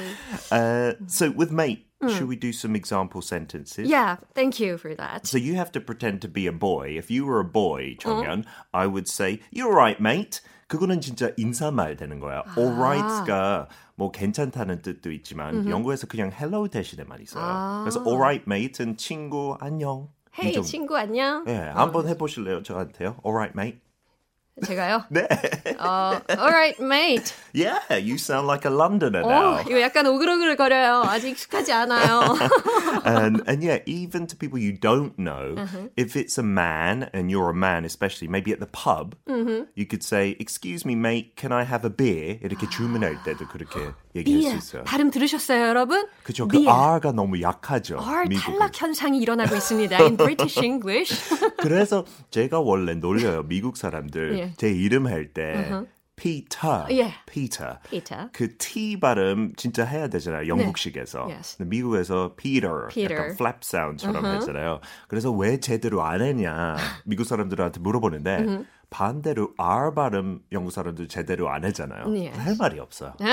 Uh, 0.51 0.93
so 1.07 1.31
with 1.31 1.51
mate, 1.51 1.87
should 2.08 2.28
we 2.28 2.36
do 2.36 2.52
some 2.52 2.76
example 2.76 3.20
sentences? 3.22 3.88
Yeah, 3.88 4.16
thank 4.34 4.60
you 4.60 4.76
for 4.78 4.94
that. 4.96 5.26
So 5.26 5.38
you 5.38 5.54
have 5.56 5.72
to 5.72 5.80
pretend 5.80 6.20
to 6.22 6.28
be 6.28 6.46
a 6.46 6.52
boy. 6.52 6.96
If 6.96 7.10
you 7.10 7.24
were 7.26 7.40
a 7.40 7.44
boy, 7.44 7.96
정연, 7.98 8.44
I 8.72 8.86
would 8.86 9.08
say, 9.08 9.40
You're 9.50 9.72
right, 9.74 10.00
mate. 10.00 10.40
그거는 10.68 11.00
진짜 11.00 11.30
인사말 11.36 11.96
되는 11.96 12.18
거야. 12.20 12.42
Alright가 12.58 13.68
뭐 13.94 14.10
괜찮다는 14.10 14.82
뜻도 14.82 15.10
있지만 15.12 15.68
영국에서 15.70 16.06
그냥 16.06 16.30
hello 16.32 16.68
대신에 16.68 17.04
많이 17.04 17.24
써요. 17.24 17.82
그래서 17.84 18.02
alright, 18.06 18.44
mate은 18.46 18.96
친구 18.96 19.56
안녕. 19.60 20.08
이 20.38 20.40
Hey, 20.42 20.52
정도. 20.52 20.66
친구 20.68 20.96
안녕. 20.98 21.44
예, 21.48 21.54
한번 21.56 22.06
해보실래요, 22.08 22.62
저한테요? 22.62 23.16
Alright, 23.24 23.54
mate. 23.56 23.80
제가요? 24.64 25.04
네. 25.10 25.28
어, 25.78 26.18
alright, 26.30 26.80
mate. 26.80 27.34
Yeah, 27.52 27.78
you 27.98 28.16
sound 28.16 28.46
like 28.46 28.64
a 28.64 28.70
Londoner 28.72 29.20
어, 29.22 29.28
now. 29.28 29.60
이거 29.68 29.78
약간 29.82 30.06
오글오글 30.06 30.56
거려요. 30.56 31.02
아직 31.04 31.28
익숙하지 31.28 31.72
않아요. 31.74 32.22
and 33.04 33.42
and 33.46 33.62
yeah, 33.62 33.80
even 33.84 34.26
to 34.26 34.34
people 34.34 34.58
you 34.58 34.72
don't 34.72 35.12
know, 35.18 35.56
Uh-huh. 35.60 35.88
if 35.98 36.16
it's 36.16 36.38
a 36.38 36.42
man 36.42 37.10
and 37.12 37.30
you're 37.30 37.50
a 37.50 37.54
man, 37.54 37.84
especially 37.84 38.28
maybe 38.28 38.50
at 38.50 38.58
the 38.58 38.66
pub, 38.72 39.14
Mm-hmm. 39.28 39.68
you 39.74 39.84
could 39.84 40.02
say, 40.02 40.34
"Excuse 40.40 40.86
me, 40.86 40.94
mate, 40.96 41.36
can 41.36 41.52
I 41.52 41.64
have 41.68 41.84
a 41.84 41.90
beer?" 41.92 42.38
이렇게 42.42 42.64
주문할 42.70 43.22
때도 43.24 43.46
그렇게 43.48 43.92
얘기할 44.15 44.39
beer. 44.41 44.59
수 44.61 44.67
있어요. 44.75 44.83
발음 44.83 45.11
들으셨어요, 45.11 45.67
여러분? 45.67 46.07
그죠? 46.23 46.47
그. 46.47 46.57
R가 46.67 47.11
너무 47.11 47.41
약하죠. 47.41 47.99
R 47.99 48.27
미국은. 48.27 48.53
탈락 48.59 48.81
현상이 48.81 49.19
일어나고 49.19 49.55
있습니다. 49.55 49.97
In 50.03 50.15
British 50.17 50.59
English. 50.63 51.13
그래서 51.57 52.05
제가 52.29 52.59
원래 52.59 52.93
놀려요. 52.95 53.43
미국 53.43 53.77
사람들 53.77 54.37
예. 54.39 54.53
제 54.57 54.69
이름 54.69 55.07
할때 55.07 55.69
피터, 56.17 56.85
예. 56.91 57.13
피터. 57.25 57.79
Peter. 57.89 58.29
그 58.31 58.55
T 58.57 58.99
발음 58.99 59.53
진짜 59.57 59.83
해야 59.85 60.07
되잖아요. 60.07 60.47
영국식에서. 60.47 61.25
네. 61.25 61.33
Yes. 61.33 61.57
근데 61.57 61.69
미국에서 61.69 62.35
Peter, 62.37 62.87
Peter. 62.89 63.15
약간 63.15 63.31
flap 63.31 63.57
sound처럼 63.63 64.23
하잖아요. 64.23 64.81
그래서 65.07 65.31
왜 65.31 65.59
제대로 65.59 66.03
안 66.03 66.21
했냐 66.21 66.75
미국 67.05 67.23
사람들한테 67.25 67.79
물어보는데 67.79 68.45
반대로 68.91 69.53
R 69.57 69.93
발음 69.93 70.41
영국 70.51 70.71
사람들 70.71 71.07
제대로 71.07 71.49
안 71.49 71.63
하잖아요. 71.63 72.03
Yes. 72.07 72.37
할 72.37 72.55
말이 72.59 72.77
없어요. 72.77 73.13
네. 73.19 73.25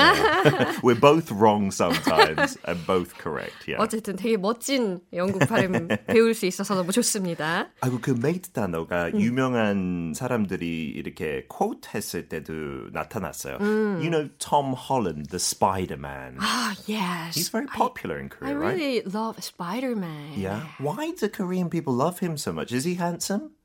We're 0.82 0.98
both 0.98 1.32
wrong 1.34 1.72
sometimes 1.74 2.56
and 2.66 2.86
both 2.86 3.12
correct. 3.20 3.66
Yeah. 3.66 3.82
어쨌든 3.82 4.14
되게 4.14 4.36
멋진 4.36 5.00
영국 5.12 5.40
발음 5.40 5.88
배울 6.06 6.32
수 6.34 6.46
있어서 6.46 6.76
너무 6.76 6.92
좋습니다. 6.92 7.68
아이고 7.80 7.98
그 8.00 8.12
mate 8.12 8.52
단어가 8.52 9.08
음. 9.08 9.20
유명한 9.20 10.12
사람들이 10.14 10.90
이렇게 10.94 11.44
quote 11.48 11.90
했을 11.92 12.28
때도 12.28 12.90
나타났어요. 12.92 13.58
음. 13.60 13.98
You 13.98 14.10
know 14.10 14.28
Tom 14.38 14.74
Holland, 14.78 15.30
the 15.30 15.40
Spider-Man. 15.40 16.38
Ah, 16.38 16.76
yes. 16.86 17.34
He's 17.34 17.50
very 17.50 17.66
popular 17.66 18.18
in 18.18 18.26
I 18.26 18.28
Korea, 18.28 18.56
right? 18.56 18.76
really 18.78 19.02
love 19.02 19.42
Spider-Man. 19.42 20.38
Yeah. 20.38 20.62
Why 20.78 21.10
do 21.18 21.28
Korean 21.28 21.68
people 21.68 21.94
love 21.94 22.20
him 22.20 22.38
so 22.38 22.52
much? 22.52 22.70
Is 22.70 22.84
he 22.84 22.94
handsome? 22.94 23.57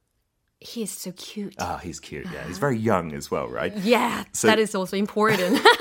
He 0.62 0.82
is 0.82 0.90
so 0.90 1.12
cute. 1.12 1.54
Ah, 1.61 1.78
he's 1.80 2.00
cute. 2.00 2.26
Yeah, 2.32 2.42
he's 2.48 2.58
very 2.58 2.76
young 2.76 3.14
as 3.14 3.30
well, 3.30 3.46
right? 3.48 3.72
yeah, 3.76 4.24
So- 4.32 4.48
that 4.48 4.58
is 4.58 4.74
also 4.74 4.96
important. 4.96 5.56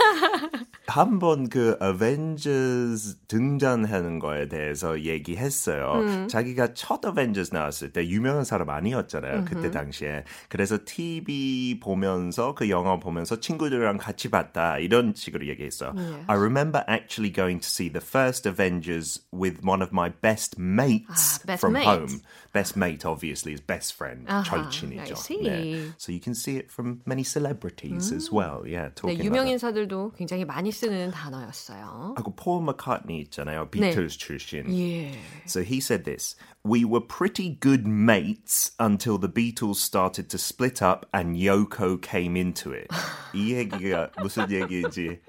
한 0.88 1.20
번 1.20 1.50
그 1.50 1.76
Avengers 1.82 3.18
등장하는 3.28 4.20
거에 4.20 4.48
대해서 4.48 5.02
얘기했어요. 5.02 5.92
음. 5.96 6.28
자기가 6.30 6.74
첫 6.74 7.04
Avengers 7.06 7.54
나왔을 7.54 7.92
때 7.92 8.08
유명한 8.08 8.46
사람 8.46 8.70
아니었잖아요. 8.70 9.46
그때 9.46 9.70
당시에. 9.72 10.24
그래서 10.48 10.78
TV 10.86 11.80
보면서 11.82 12.54
그 12.56 12.70
영화 12.70 12.98
보면서 13.00 13.40
친구들이랑 13.40 13.98
같이 13.98 14.30
봤다. 14.30 14.78
이런 14.78 15.14
식으로 15.16 15.48
얘기했어요. 15.48 15.94
I 16.28 16.38
remember 16.38 16.84
actually 16.88 17.34
going 17.34 17.60
to 17.60 17.68
see 17.68 17.90
the 17.92 18.02
first 18.04 18.48
Avengers 18.48 19.22
with 19.34 19.60
one 19.66 19.82
of 19.82 19.92
my 19.92 20.10
best 20.22 20.56
mates 20.58 21.40
아, 21.44 21.46
best 21.48 21.60
from 21.66 21.74
mate. 21.76 21.86
home. 21.88 22.22
Best 22.54 22.76
mate 22.78 23.06
obviously 23.06 23.54
is 23.54 23.62
best 23.62 23.94
friend. 23.94 24.26
아하, 24.28 24.44
절친이죠. 24.44 25.14
I 25.14 25.14
see. 25.16 25.42
네. 25.44 25.92
So 25.98 26.12
you 26.12 26.20
can 26.20 26.34
see 26.34 26.58
it 26.58 26.72
from 26.72 27.02
many 27.06 27.24
celebrities 27.24 28.12
as 28.12 28.32
well. 28.32 28.64
Yeah, 28.66 28.90
네, 28.90 28.96
talking 28.96 29.20
유명 29.20 29.46
about 29.48 29.60
that. 29.60 29.88
인사들도 29.88 30.12
굉장히 30.18 30.46
많이 30.46 30.72
쓰는 30.72 31.12
단어였어요. 31.12 32.16
하고 32.18 32.36
폴 32.36 32.64
마카트니 32.64 33.20
있잖아요. 33.28 33.70
비틀즈 33.70 34.18
출신. 34.18 34.66
예. 34.74 35.14
So 35.46 35.62
he 35.62 35.78
said 35.80 36.04
this. 36.06 36.36
We 36.64 36.84
were 36.84 37.00
pretty 37.00 37.58
good 37.62 37.88
mates 37.88 38.72
until 38.78 39.18
the 39.18 39.30
Beatles 39.30 39.80
started 39.80 40.28
to 40.32 40.38
split 40.38 40.82
up 40.82 41.06
and 41.14 41.38
Yoko 41.38 41.96
came 42.02 42.36
into 42.36 42.72
it. 42.74 42.88
이 43.34 43.54
얘기가 43.54 44.12
무슨 44.22 44.52
얘기인지 44.52 45.20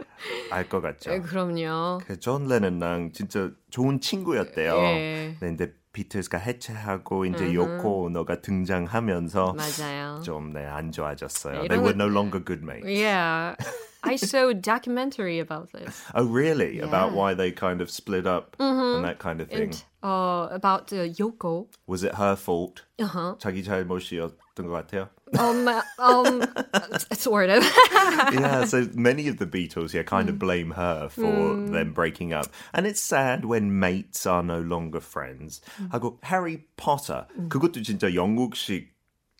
알 0.50 0.68
것 0.68 0.80
같죠? 0.80 1.10
네, 1.10 1.20
그럼요. 1.20 2.00
그 2.04 2.18
존 2.18 2.48
레넌랑 2.48 3.12
진짜 3.12 3.50
좋은 3.70 4.00
친구였대요. 4.00 4.74
예. 4.78 4.80
네, 4.80 5.36
근데 5.38 5.72
비틀즈가 5.93 6.39
해체하고 6.39 7.25
이제 7.25 7.53
요코 7.53 8.03
오노가 8.03 8.41
등장하면서 8.41 9.53
맞아요. 9.53 10.19
좀 10.23 10.51
네, 10.51 10.65
안 10.65 10.91
좋아졌어요. 10.91 11.61
네, 11.61 11.67
They 11.67 11.79
were 11.79 11.95
거- 11.97 12.03
no 12.03 12.11
longer 12.11 12.43
good 12.43 12.63
mates. 12.63 12.89
Yeah. 12.89 13.55
I 14.04 14.16
saw 14.16 14.48
a 14.48 14.54
documentary 14.54 15.40
about 15.40 15.72
this. 15.72 16.02
Oh, 16.14 16.24
really? 16.24 16.78
About 16.78 17.10
Yeah. 17.10 17.16
why 17.18 17.34
they 17.34 17.50
kind 17.50 17.80
of 17.80 17.90
split 17.90 18.26
up 18.26 18.54
and 18.60 19.04
that 19.04 19.18
kind 19.18 19.40
of 19.40 19.48
thing. 19.50 19.74
And 19.74 19.84
uh, 20.02 20.48
about 20.52 20.92
uh, 20.92 21.08
Yoko. 21.18 21.66
Was 21.86 22.04
it 22.04 22.14
her 22.14 22.36
fault? 22.36 22.84
Uh-huh. 23.00 23.34
자기 23.38 23.64
잘못이었던 23.64 24.66
것 24.66 24.86
같아요. 24.86 25.08
Um, 25.38 25.68
um, 25.98 26.42
sort 27.12 27.50
of. 27.50 27.62
yeah, 28.32 28.64
so 28.64 28.88
many 28.94 29.28
of 29.28 29.36
the 29.38 29.46
Beatles, 29.46 29.92
yeah, 29.92 30.02
kind 30.02 30.30
of 30.30 30.38
blame 30.38 30.70
her 30.70 31.08
for 31.10 31.54
them 31.68 31.92
breaking 31.92 32.32
up. 32.32 32.46
And 32.72 32.86
it's 32.86 33.00
sad 33.00 33.44
when 33.44 33.78
mates 33.78 34.24
are 34.26 34.42
no 34.42 34.60
longer 34.60 35.00
friends. 35.00 35.60
하고 35.92 36.18
Harry 36.22 36.64
Potter, 36.78 37.26
그것도 37.48 37.82
진짜 37.82 38.14
영국식 38.14 38.88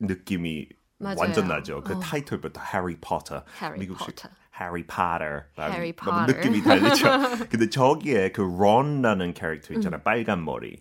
느낌이 0.03 0.69
맞아요. 1.01 1.17
완전 1.19 1.47
나죠. 1.49 1.83
그 1.85 1.99
타이틀부터 2.01 2.61
Harry 2.75 2.97
Potter. 3.01 3.43
Harry 3.59 3.79
미국식 3.79 4.17
Potter. 4.17 4.31
Harry 4.60 4.84
Potter. 4.84 5.46
Harry 5.58 5.92
Potter. 5.92 6.28
느낌이 6.28 6.62
다르죠. 6.62 7.10
근데 7.50 7.70
저기에 7.70 8.32
그 8.32 8.42
론라는 8.42 9.34
캐릭터 9.34 9.74
있잖아. 9.74 9.98
빨간 9.98 10.46
머리. 10.46 10.80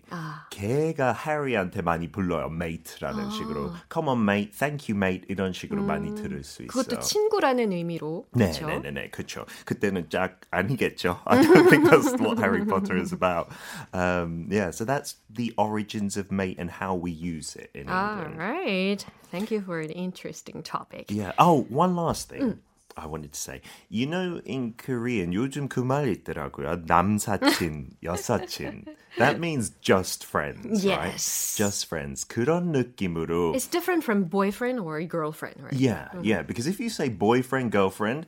걔가 0.51 1.13
해리한테 1.13 1.81
많이 1.81 2.11
불러요. 2.11 2.49
mate라는 2.49 3.31
식으로. 3.31 3.71
Come 3.91 4.09
on, 4.09 4.21
mate. 4.21 4.51
Thank 4.51 4.93
you, 4.93 4.95
mate. 4.95 5.25
이런 5.27 5.53
식으로 5.53 5.81
많이 5.81 6.13
들을 6.13 6.43
수 6.43 6.61
있어요. 6.61 6.67
그것도 6.67 6.99
친구라는 6.99 7.71
의미로. 7.71 8.27
네, 8.33 8.45
그렇죠? 8.51 8.67
네, 8.67 8.79
네, 8.79 8.91
네, 8.91 9.09
그렇죠. 9.09 9.45
그때는 9.65 10.09
짝 10.09 10.39
아니겠죠. 10.51 11.19
I 11.25 11.41
don't 11.41 11.67
think 11.69 11.89
that's 11.89 12.13
what 12.21 12.37
Harry 12.37 12.63
Potter 12.65 12.95
is 12.95 13.11
about. 13.11 13.49
Um, 13.91 14.47
yeah, 14.51 14.69
so 14.69 14.85
that's 14.85 15.15
the 15.33 15.51
origins 15.57 16.15
of 16.15 16.31
mate 16.31 16.59
and 16.59 16.69
how 16.69 16.93
we 16.93 17.11
use 17.11 17.55
it 17.55 17.71
in 17.73 17.89
All 17.89 18.19
England. 18.21 18.37
right. 18.37 19.03
Thank 19.31 19.49
you 19.49 19.61
for 19.61 19.87
the 19.87 19.95
interesting 19.95 20.61
topic. 20.61 21.09
Yeah. 21.09 21.31
Oh, 21.39 21.65
one 21.69 21.95
last 21.95 22.29
thing. 22.29 22.59
I 22.96 23.06
wanted 23.06 23.32
to 23.32 23.38
say, 23.38 23.60
you 23.88 24.06
know, 24.06 24.40
in 24.44 24.74
Korean, 24.76 25.30
요즘 25.32 25.68
그 25.68 25.84
말 25.84 26.08
있더라고요. 26.10 26.84
남사친, 26.86 27.90
여사친. 28.02 28.86
That 29.18 29.38
means 29.38 29.70
just 29.80 30.26
friends, 30.26 30.84
right? 30.84 31.12
Yes. 31.12 31.54
Just 31.56 31.86
friends. 31.86 32.24
그런 32.26 32.72
느낌으로. 32.72 33.54
It's 33.54 33.68
different 33.70 34.02
from 34.02 34.24
boyfriend 34.24 34.80
or 34.80 35.00
girlfriend, 35.06 35.62
right? 35.62 35.78
Yeah, 35.78 36.08
yeah. 36.22 36.42
Because 36.42 36.66
if 36.66 36.80
you 36.80 36.90
say 36.90 37.08
boyfriend, 37.08 37.70
girlfriend, 37.70 38.26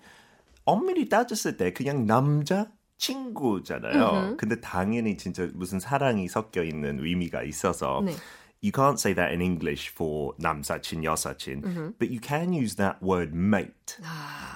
엄밀히 0.66 1.09
따졌을 1.09 1.57
때 1.57 1.72
그냥 1.72 2.07
남자 2.07 2.70
친구잖아요. 2.98 4.37
근데 4.37 4.61
당연히 4.61 5.16
진짜 5.16 5.48
무슨 5.55 5.81
사랑이 5.81 6.29
섞여 6.29 6.62
있는 6.62 7.00
의미가 7.00 7.42
있어서 7.42 8.03
네. 8.05 8.14
you 8.64 8.72
can't 8.72 9.00
say 9.00 9.14
that 9.14 9.33
in 9.33 9.40
English 9.40 9.88
for 9.88 10.35
남사친, 10.38 11.03
여사친, 11.03 11.94
but 11.98 12.11
you 12.11 12.20
can 12.20 12.53
use 12.53 12.74
that 12.76 13.03
word 13.03 13.33
mate. 13.35 13.98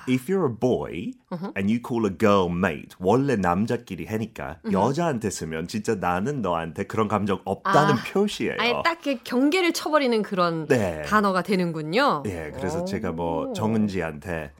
If 0.06 0.28
you're 0.28 0.44
a 0.44 0.50
boy 0.50 1.14
and 1.55 1.71
you 1.71 1.79
call 1.85 2.05
a 2.05 2.17
girl 2.17 2.49
mate, 2.49 2.95
원래 2.99 3.35
남자끼리 3.35 4.05
하니까 4.05 4.59
여자한테 4.71 5.29
쓰면 5.29 5.67
진짜 5.67 5.95
나는 5.95 6.41
너한테 6.41 6.83
그런 6.83 7.07
감정 7.07 7.39
없다는 7.45 7.95
표시예요. 8.11 8.55
아예 8.59 8.73
딱 8.83 8.99
경계를 9.23 9.73
쳐버리는 9.73 10.21
그런 10.23 10.65
네. 10.67 11.03
단어가 11.03 11.41
되는군요. 11.41 12.23
예, 12.25 12.51
그래서 12.55 12.85
제가 12.85 13.11
뭐 13.11 13.53
정은지한테 13.53 14.51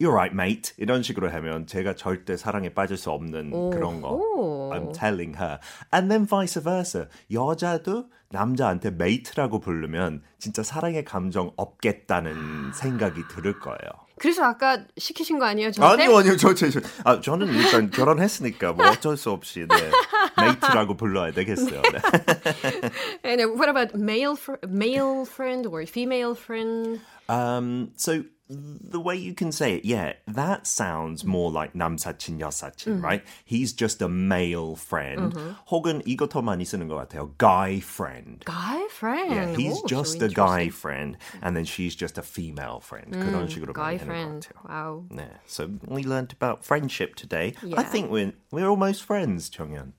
You're 0.00 0.12
right, 0.12 0.34
mate 0.34 0.74
이런 0.78 1.02
식으로 1.02 1.30
하면 1.30 1.66
제가 1.66 1.94
절대 1.94 2.36
사랑에 2.36 2.70
빠질 2.74 2.96
수 2.96 3.10
없는 3.10 3.70
그런 3.70 4.00
거 4.00 4.10
오. 4.10 4.70
I'm 4.72 4.92
telling 4.92 5.36
her. 5.38 5.58
And 5.94 6.08
then 6.08 6.26
vice 6.26 6.62
versa. 6.62 7.06
여자도 7.32 8.06
남자한테 8.30 8.90
mate라고 8.90 9.60
부르면 9.60 10.22
진짜 10.38 10.62
사랑의 10.62 11.04
감정 11.04 11.52
없겠다는 11.56 12.72
생각이 12.74 13.22
들을 13.28 13.58
거예요. 13.58 14.05
그래서 14.18 14.44
아까 14.44 14.82
시키신 14.96 15.38
거 15.38 15.44
아니에요? 15.44 15.70
저한테? 15.72 16.04
아니요, 16.04 16.16
아니요, 16.18 16.36
저, 16.36 16.54
저, 16.54 16.70
저, 16.70 16.80
아, 17.04 17.20
저는 17.20 17.48
일단 17.48 17.90
결혼했으니까 17.90 18.72
뭐 18.72 18.86
어쩔 18.88 19.16
수 19.16 19.30
없이 19.30 19.66
네, 19.68 19.90
mate라고 20.36 20.96
불러야 20.96 21.32
되겠어요. 21.32 21.82
네. 21.82 22.90
And 23.24 23.42
uh, 23.44 23.52
what 23.52 23.68
about 23.68 23.94
male 23.94 24.34
fr- 24.36 24.64
male 24.66 25.26
friend 25.26 25.66
or 25.66 25.84
female 25.86 26.34
friend? 26.34 27.00
Um, 27.28 27.90
so 27.96 28.22
the 28.53 28.99
way 28.99 29.15
you 29.15 29.33
can 29.33 29.49
say 29.53 29.75
it, 29.75 29.85
yeah, 29.85 30.11
that 30.27 30.67
sounds 30.67 31.23
more 31.23 31.49
like 31.49 31.71
남사친, 31.73 32.37
여사친, 32.39 32.99
Mm. 32.99 33.01
right? 33.01 33.23
He's 33.45 33.71
just 33.71 34.01
a 34.01 34.09
male 34.09 34.75
friend. 34.75 35.31
Mm-hmm. 35.33 35.55
혹은 35.71 36.01
이거 36.05 36.27
더 36.27 36.41
많이 36.41 36.65
쓰는 36.65 36.89
것 36.89 36.95
같아요. 37.07 37.31
Guy 37.37 37.79
friend. 37.79 38.43
guy 38.45 38.85
friend. 38.89 39.31
Yeah, 39.31 39.55
he's 39.55 39.81
오, 39.81 39.87
just 39.87 40.19
so 40.19 40.25
a 40.25 40.27
guy 40.27 40.63
interesting. 40.67 40.71
friend, 40.81 41.17
and 41.41 41.55
then 41.55 41.63
she's 41.63 41.95
just 41.95 42.17
a 42.17 42.21
female 42.21 42.81
friend. 42.81 43.13
그런 43.15 43.47
식으로 43.47 43.71
guy 43.73 43.95
많이 43.95 43.99
하는 43.99 44.03
것 44.03 44.11
friend. 44.11 44.47
같아요. 44.51 44.67
Wow. 44.67 45.05
네, 45.15 45.29
so 45.47 45.69
we 45.87 46.03
learned 46.03 46.33
about 46.33 46.65
friendship 46.65 47.15
today. 47.15 47.53
I 47.63 47.67
Yeah. 47.67 47.83
think 47.89 48.11
we're 48.11 48.33
we're 48.51 48.67
almost 48.67 49.03
friends, 49.05 49.49
Chonghyun. 49.49 49.93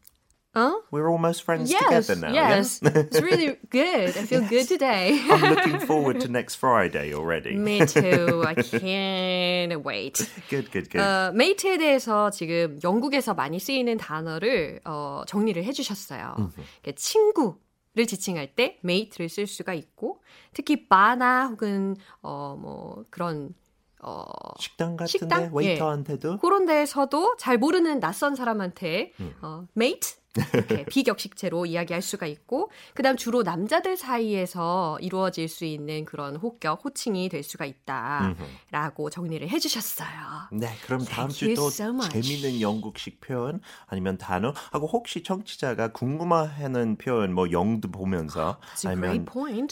Huh? 0.58 0.74
We're 0.90 1.08
almost 1.08 1.44
friends 1.44 1.70
Yes, 1.70 1.84
together 1.84 2.16
now. 2.20 2.34
yeah? 2.34 2.56
yes. 2.58 2.82
it's 2.82 3.22
really 3.22 3.58
good. 3.70 4.18
I 4.18 4.26
feel 4.26 4.42
good 4.42 4.68
today. 4.68 5.22
I'm 5.30 5.54
looking 5.54 5.80
forward 5.86 6.20
to 6.22 6.28
next 6.30 6.56
Friday 6.56 7.14
already. 7.14 7.54
Me 7.56 7.86
too. 7.86 8.42
I 8.44 8.56
can't 8.56 9.84
wait. 9.84 10.18
Good, 10.50 10.72
good, 10.72 10.90
good. 10.90 11.00
어, 11.00 11.32
메이트에 11.34 11.78
대해서 11.78 12.32
지금 12.32 12.80
영국에서 12.84 13.36
많이 13.36 13.60
쓰이는 13.60 13.98
단어를 13.98 14.80
어, 14.84 15.22
정리를 15.28 15.64
해주셨어요. 15.64 16.34
그러니까 16.36 16.92
친구 16.96 17.60
를 17.94 18.06
지칭할 18.06 18.54
때 18.54 18.78
mate를 18.82 19.28
쓸 19.28 19.48
수가 19.48 19.74
있고 19.74 20.22
특히 20.54 20.88
바나 20.88 21.48
혹은 21.48 21.96
어, 22.22 22.56
뭐 22.60 23.06
그런 23.10 23.56
어, 24.04 24.24
식당 24.60 24.96
같은데 24.96 25.08
식당? 25.18 25.50
웨이터한테도 25.52 26.38
그런 26.38 26.68
데에서도 26.68 27.38
잘 27.38 27.58
모르는 27.58 28.00
낯선 28.00 28.36
사람한테 28.36 29.14
어, 29.42 29.66
mate 29.76 30.16
이렇게 30.54 30.86
비격식체로 30.86 31.66
이야기할 31.66 32.02
수가 32.02 32.26
있고 32.28 32.72
그다음 32.94 33.18
주로 33.18 33.44
남자들 33.44 33.98
사이에서 33.98 34.98
이루어질 35.02 35.48
수 35.48 35.66
있는 35.66 36.06
그런 36.06 36.36
호격 36.36 36.84
호칭이 36.84 37.30
될 37.30 37.44
수가 37.44 37.66
있다라고 37.66 39.10
정리를 39.10 39.48
해주셨어요. 39.50 40.08
네, 40.52 40.70
그럼 40.86 41.04
다음 41.06 41.30
주또 41.30 41.68
so 41.68 41.90
much. 41.90 42.12
재미있는 42.12 42.62
영국식 42.62 43.22
표현 43.22 43.62
아니면 43.88 44.18
단어 44.18 44.54
하고 44.72 44.88
혹시 44.88 45.24
청취자가 45.24 45.92
궁금해하는 45.94 46.98
표현 46.98 47.34
뭐 47.34 47.52
영도 47.52 47.90
보면서 47.90 48.58
a 48.86 48.92
아니면. 48.92 49.26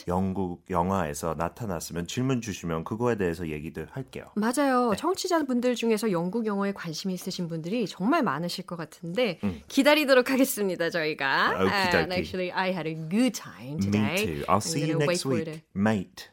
영국 0.08 0.64
영화에서 0.70 1.36
나타났으면 1.38 2.08
질문 2.08 2.42
주시면 2.42 2.84
그거에 2.84 3.16
대해서 3.16 3.50
얘기도 3.50 3.86
할게요. 3.92 4.26
맞아요. 4.36 4.94
청취자분들 4.98 5.76
중에서 5.76 6.12
영국 6.12 6.46
영어에 6.46 6.74
관심 6.74 7.12
있으신 7.12 7.48
분들이 7.48 7.88
정말 7.88 8.24
많으실 8.24 8.66
것 8.66 8.76
같은데 8.76 9.40
기다리도록 9.68 10.32
하겠습니다. 10.32 10.55
저희가. 10.90 11.54
Okie 11.60 11.92
dokie. 11.92 12.04
And 12.04 12.14
actually, 12.14 12.52
I 12.52 12.72
had 12.72 12.88
a 12.88 12.94
good 12.96 13.34
time 13.34 13.76
Me 13.78 13.92
today. 13.92 14.26
too. 14.26 14.46
I'll 14.48 14.62
see 14.62 14.86
you 14.88 14.98
next 14.98 15.26
week, 15.26 15.48
it. 15.48 15.62
mate. 15.74 16.30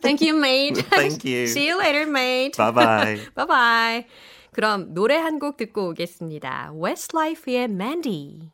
Thank 0.00 0.20
you, 0.20 0.34
mate. 0.34 0.78
Thank 0.90 1.24
you. 1.24 1.46
See 1.46 1.66
you 1.66 1.78
later, 1.78 2.06
mate. 2.06 2.56
Bye 2.56 2.72
bye. 2.72 3.20
bye 3.34 3.46
bye. 3.46 4.06
그럼 4.52 4.92
노래 4.94 5.16
한 5.16 5.38
곡 5.38 5.56
듣고 5.56 5.88
오겠습니다. 5.90 6.72
Westlife의 6.74 7.64
Mandy. 7.64 8.50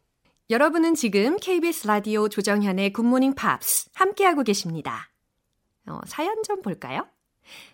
여러분은 0.51 0.95
지금 0.95 1.37
KBS 1.37 1.87
라디오 1.87 2.29
조정현의 2.29 2.93
굿모닝 2.93 3.35
팝스 3.35 3.91
함께하고 3.95 4.43
계십니다. 4.45 5.11
어, 5.87 6.01
사연 6.07 6.43
좀 6.43 6.63
볼까요? 6.63 7.07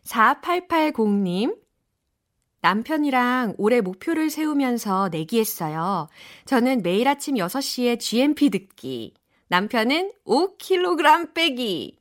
4880님. 0.07 1.57
남편이랑 2.64 3.57
올해 3.59 3.83
목표를 3.83 4.31
세우면서 4.31 5.11
내기했어요. 5.11 6.09
저는 6.46 6.81
매일 6.83 7.09
아침 7.09 7.35
6시에 7.35 8.00
GMP 8.00 8.48
듣기. 8.48 9.12
남편은 9.48 10.12
5kg 10.24 11.35
빼기. 11.35 11.98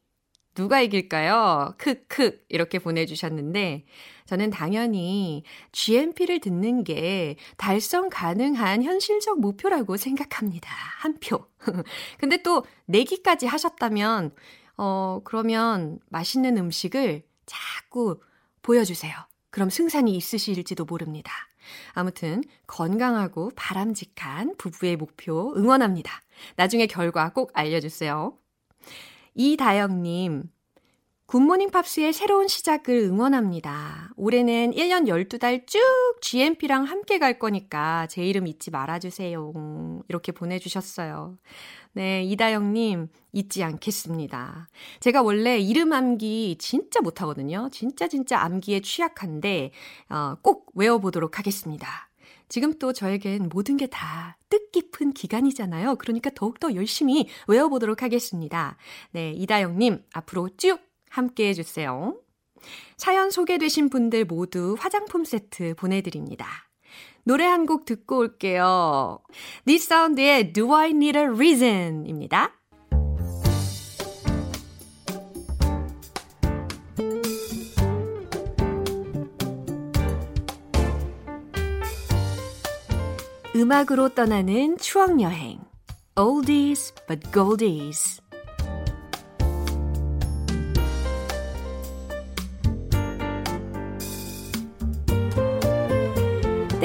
누가 0.55 0.79
이길까요? 0.79 1.73
크크 1.77 2.45
이렇게 2.47 2.79
보내주셨는데 2.79 3.83
저는 4.25 4.51
당연히 4.51 5.43
GMP를 5.73 6.39
듣는 6.39 6.85
게 6.85 7.35
달성 7.57 8.07
가능한 8.07 8.83
현실적 8.83 9.41
목표라고 9.41 9.97
생각합니다. 9.97 10.69
한 10.99 11.17
표. 11.19 11.45
근데 12.19 12.41
또 12.41 12.63
내기까지 12.85 13.47
하셨다면 13.47 14.33
어 14.77 15.19
그러면 15.25 15.99
맛있는 16.09 16.57
음식을 16.57 17.23
자꾸 17.45 18.21
보여주세요. 18.61 19.13
그럼 19.53 19.69
승산이 19.69 20.15
있으실지도 20.15 20.85
모릅니다. 20.85 21.31
아무튼 21.93 22.41
건강하고 22.65 23.51
바람직한 23.55 24.55
부부의 24.57 24.95
목표 24.95 25.53
응원합니다. 25.55 26.11
나중에 26.55 26.87
결과 26.87 27.31
꼭 27.33 27.51
알려주세요. 27.53 28.35
이다영님, 29.35 30.49
굿모닝 31.27 31.69
팝스의 31.69 32.13
새로운 32.13 32.47
시작을 32.47 32.95
응원합니다. 32.95 34.13
올해는 34.15 34.71
1년 34.71 35.07
12달 35.07 35.67
쭉 35.67 35.79
GMP랑 36.21 36.85
함께 36.85 37.19
갈 37.19 37.37
거니까 37.37 38.07
제 38.07 38.23
이름 38.25 38.47
잊지 38.47 38.71
말아주세요. 38.71 39.53
이렇게 40.07 40.31
보내주셨어요. 40.31 41.37
네, 41.95 42.23
이다영님, 42.23 43.07
잊지 43.33 43.63
않겠습니다. 43.63 44.67
제가 44.99 45.21
원래 45.21 45.59
이름 45.59 45.93
암기 45.93 46.57
진짜 46.59 47.01
못하거든요. 47.01 47.69
진짜 47.71 48.07
진짜 48.07 48.39
암기에 48.41 48.81
취약한데, 48.81 49.71
어, 50.09 50.35
꼭 50.41 50.71
외워보도록 50.75 51.37
하겠습니다. 51.37 52.09
지금 52.49 52.77
또 52.79 52.93
저에겐 52.93 53.49
모든 53.51 53.77
게 53.77 53.87
다 53.87 54.37
뜻깊은 54.49 55.13
기간이잖아요. 55.13 55.95
그러니까 55.95 56.29
더욱더 56.35 56.73
열심히 56.75 57.27
외워보도록 57.47 58.01
하겠습니다. 58.03 58.77
네, 59.11 59.31
이다영님, 59.31 60.03
앞으로 60.13 60.49
쭉 60.57 60.79
함께 61.09 61.49
해주세요. 61.49 62.19
사연 62.97 63.29
소개되신 63.29 63.89
분들 63.89 64.25
모두 64.25 64.75
화장품 64.79 65.25
세트 65.25 65.75
보내드립니다. 65.75 66.47
노래 67.25 67.45
한 67.45 67.65
곡 67.65 67.85
듣고 67.85 68.17
올게요. 68.17 69.19
Sound의 69.85 70.51
Do 70.53 70.75
I 70.75 70.89
Need 70.89 71.17
a 71.17 71.25
Reason? 71.25 72.05
입니다. 72.05 72.51
음악으로 83.55 84.09
떠나는 84.09 84.77
추억 84.77 85.21
여행. 85.21 85.59
Oldies 86.15 86.93
but 87.07 87.31
Goldies. 87.31 88.22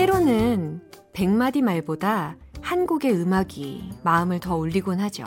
때로는 0.08 0.80
백마디 1.12 1.60
말보다 1.60 2.38
한 2.62 2.86
곡의 2.86 3.12
음악이 3.12 3.90
마음을 4.02 4.40
더 4.40 4.56
울리곤 4.56 5.00
하죠. 5.00 5.26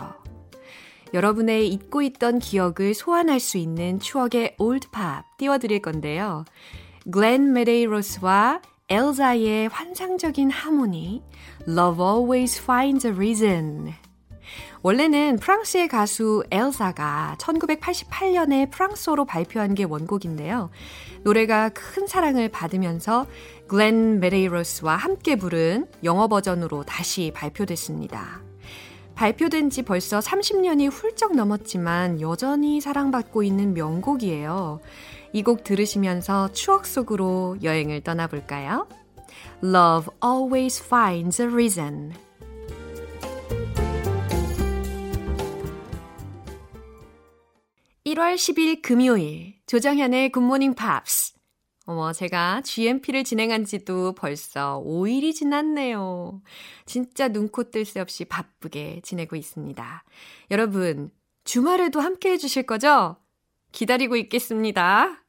여러분의 1.13 1.67
잊고 1.67 2.01
있던 2.01 2.39
기억을 2.39 2.95
소환할 2.95 3.39
수 3.39 3.59
있는 3.59 3.99
추억의 3.99 4.55
올드팝 4.57 5.37
띄워드릴 5.37 5.83
건데요. 5.83 6.45
글렌 7.11 7.53
메데이로스와 7.53 8.61
엘자의 8.89 9.67
환상적인 9.67 10.49
하모니 10.49 11.21
Love 11.67 12.03
Always 12.03 12.59
Finds 12.59 13.05
a 13.05 13.13
Reason 13.13 13.93
원래는 14.83 15.37
프랑스의 15.37 15.87
가수 15.87 16.43
엘사가 16.49 17.35
1988년에 17.39 18.71
프랑스어로 18.71 19.25
발표한 19.25 19.75
게 19.75 19.83
원곡인데요. 19.83 20.71
노래가 21.23 21.69
큰 21.69 22.07
사랑을 22.07 22.49
받으면서 22.49 23.27
글렌 23.67 24.19
메데이로스와 24.19 24.95
함께 24.95 25.35
부른 25.35 25.85
영어 26.03 26.27
버전으로 26.27 26.83
다시 26.83 27.31
발표됐습니다. 27.35 28.41
발표된 29.13 29.69
지 29.69 29.83
벌써 29.83 30.17
30년이 30.17 30.89
훌쩍 30.91 31.35
넘었지만 31.35 32.19
여전히 32.21 32.81
사랑받고 32.81 33.43
있는 33.43 33.75
명곡이에요. 33.75 34.79
이 35.33 35.43
곡 35.43 35.63
들으시면서 35.63 36.51
추억 36.53 36.87
속으로 36.87 37.57
여행을 37.61 38.01
떠나볼까요? 38.01 38.87
Love 39.63 40.11
always 40.23 40.83
finds 40.83 41.39
a 41.39 41.47
reason. 41.47 42.13
(1월 48.05 48.33
10일) 48.35 48.81
금요일 48.81 49.55
조정현의 49.67 50.31
굿모닝 50.31 50.73
팝스 50.73 51.33
어머, 51.85 52.13
제가 52.13 52.61
GMP를 52.61 53.23
진행한 53.23 53.65
지도 53.65 54.13
벌써 54.13 54.81
5일이 54.85 55.33
지났네요. 55.33 56.41
진짜 56.85 57.27
눈코 57.27 57.71
뜰 57.71 57.85
새 57.85 57.99
없이 57.99 58.25
바쁘게 58.25 59.01
지내고 59.03 59.35
있습니다. 59.35 60.03
여러분, 60.51 61.11
주말에도 61.43 61.99
함께 61.99 62.31
해주실 62.31 62.63
거죠? 62.63 63.17
기다리고 63.71 64.15
있겠습니다. 64.15 65.23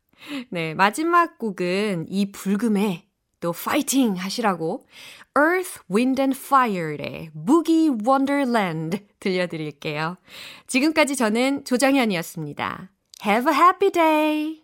네, 0.51 0.75
마지막 0.75 1.39
곡은 1.39 2.07
이 2.09 2.33
불금에 2.33 3.09
또 3.43 3.53
파이팅 3.53 4.14
하시라고 4.14 4.86
Earth, 5.36 5.80
Wind 5.90 6.22
and 6.22 6.38
Fire의 6.38 7.30
Boogie 7.34 7.90
Wonderland 7.90 9.01
들려드릴게요. 9.20 10.16
지금까지 10.66 11.16
저는 11.16 11.64
조정현이었습니다. 11.66 12.90
Have 13.26 13.53
a 13.53 13.59
happy 13.59 13.90
day! 13.90 14.62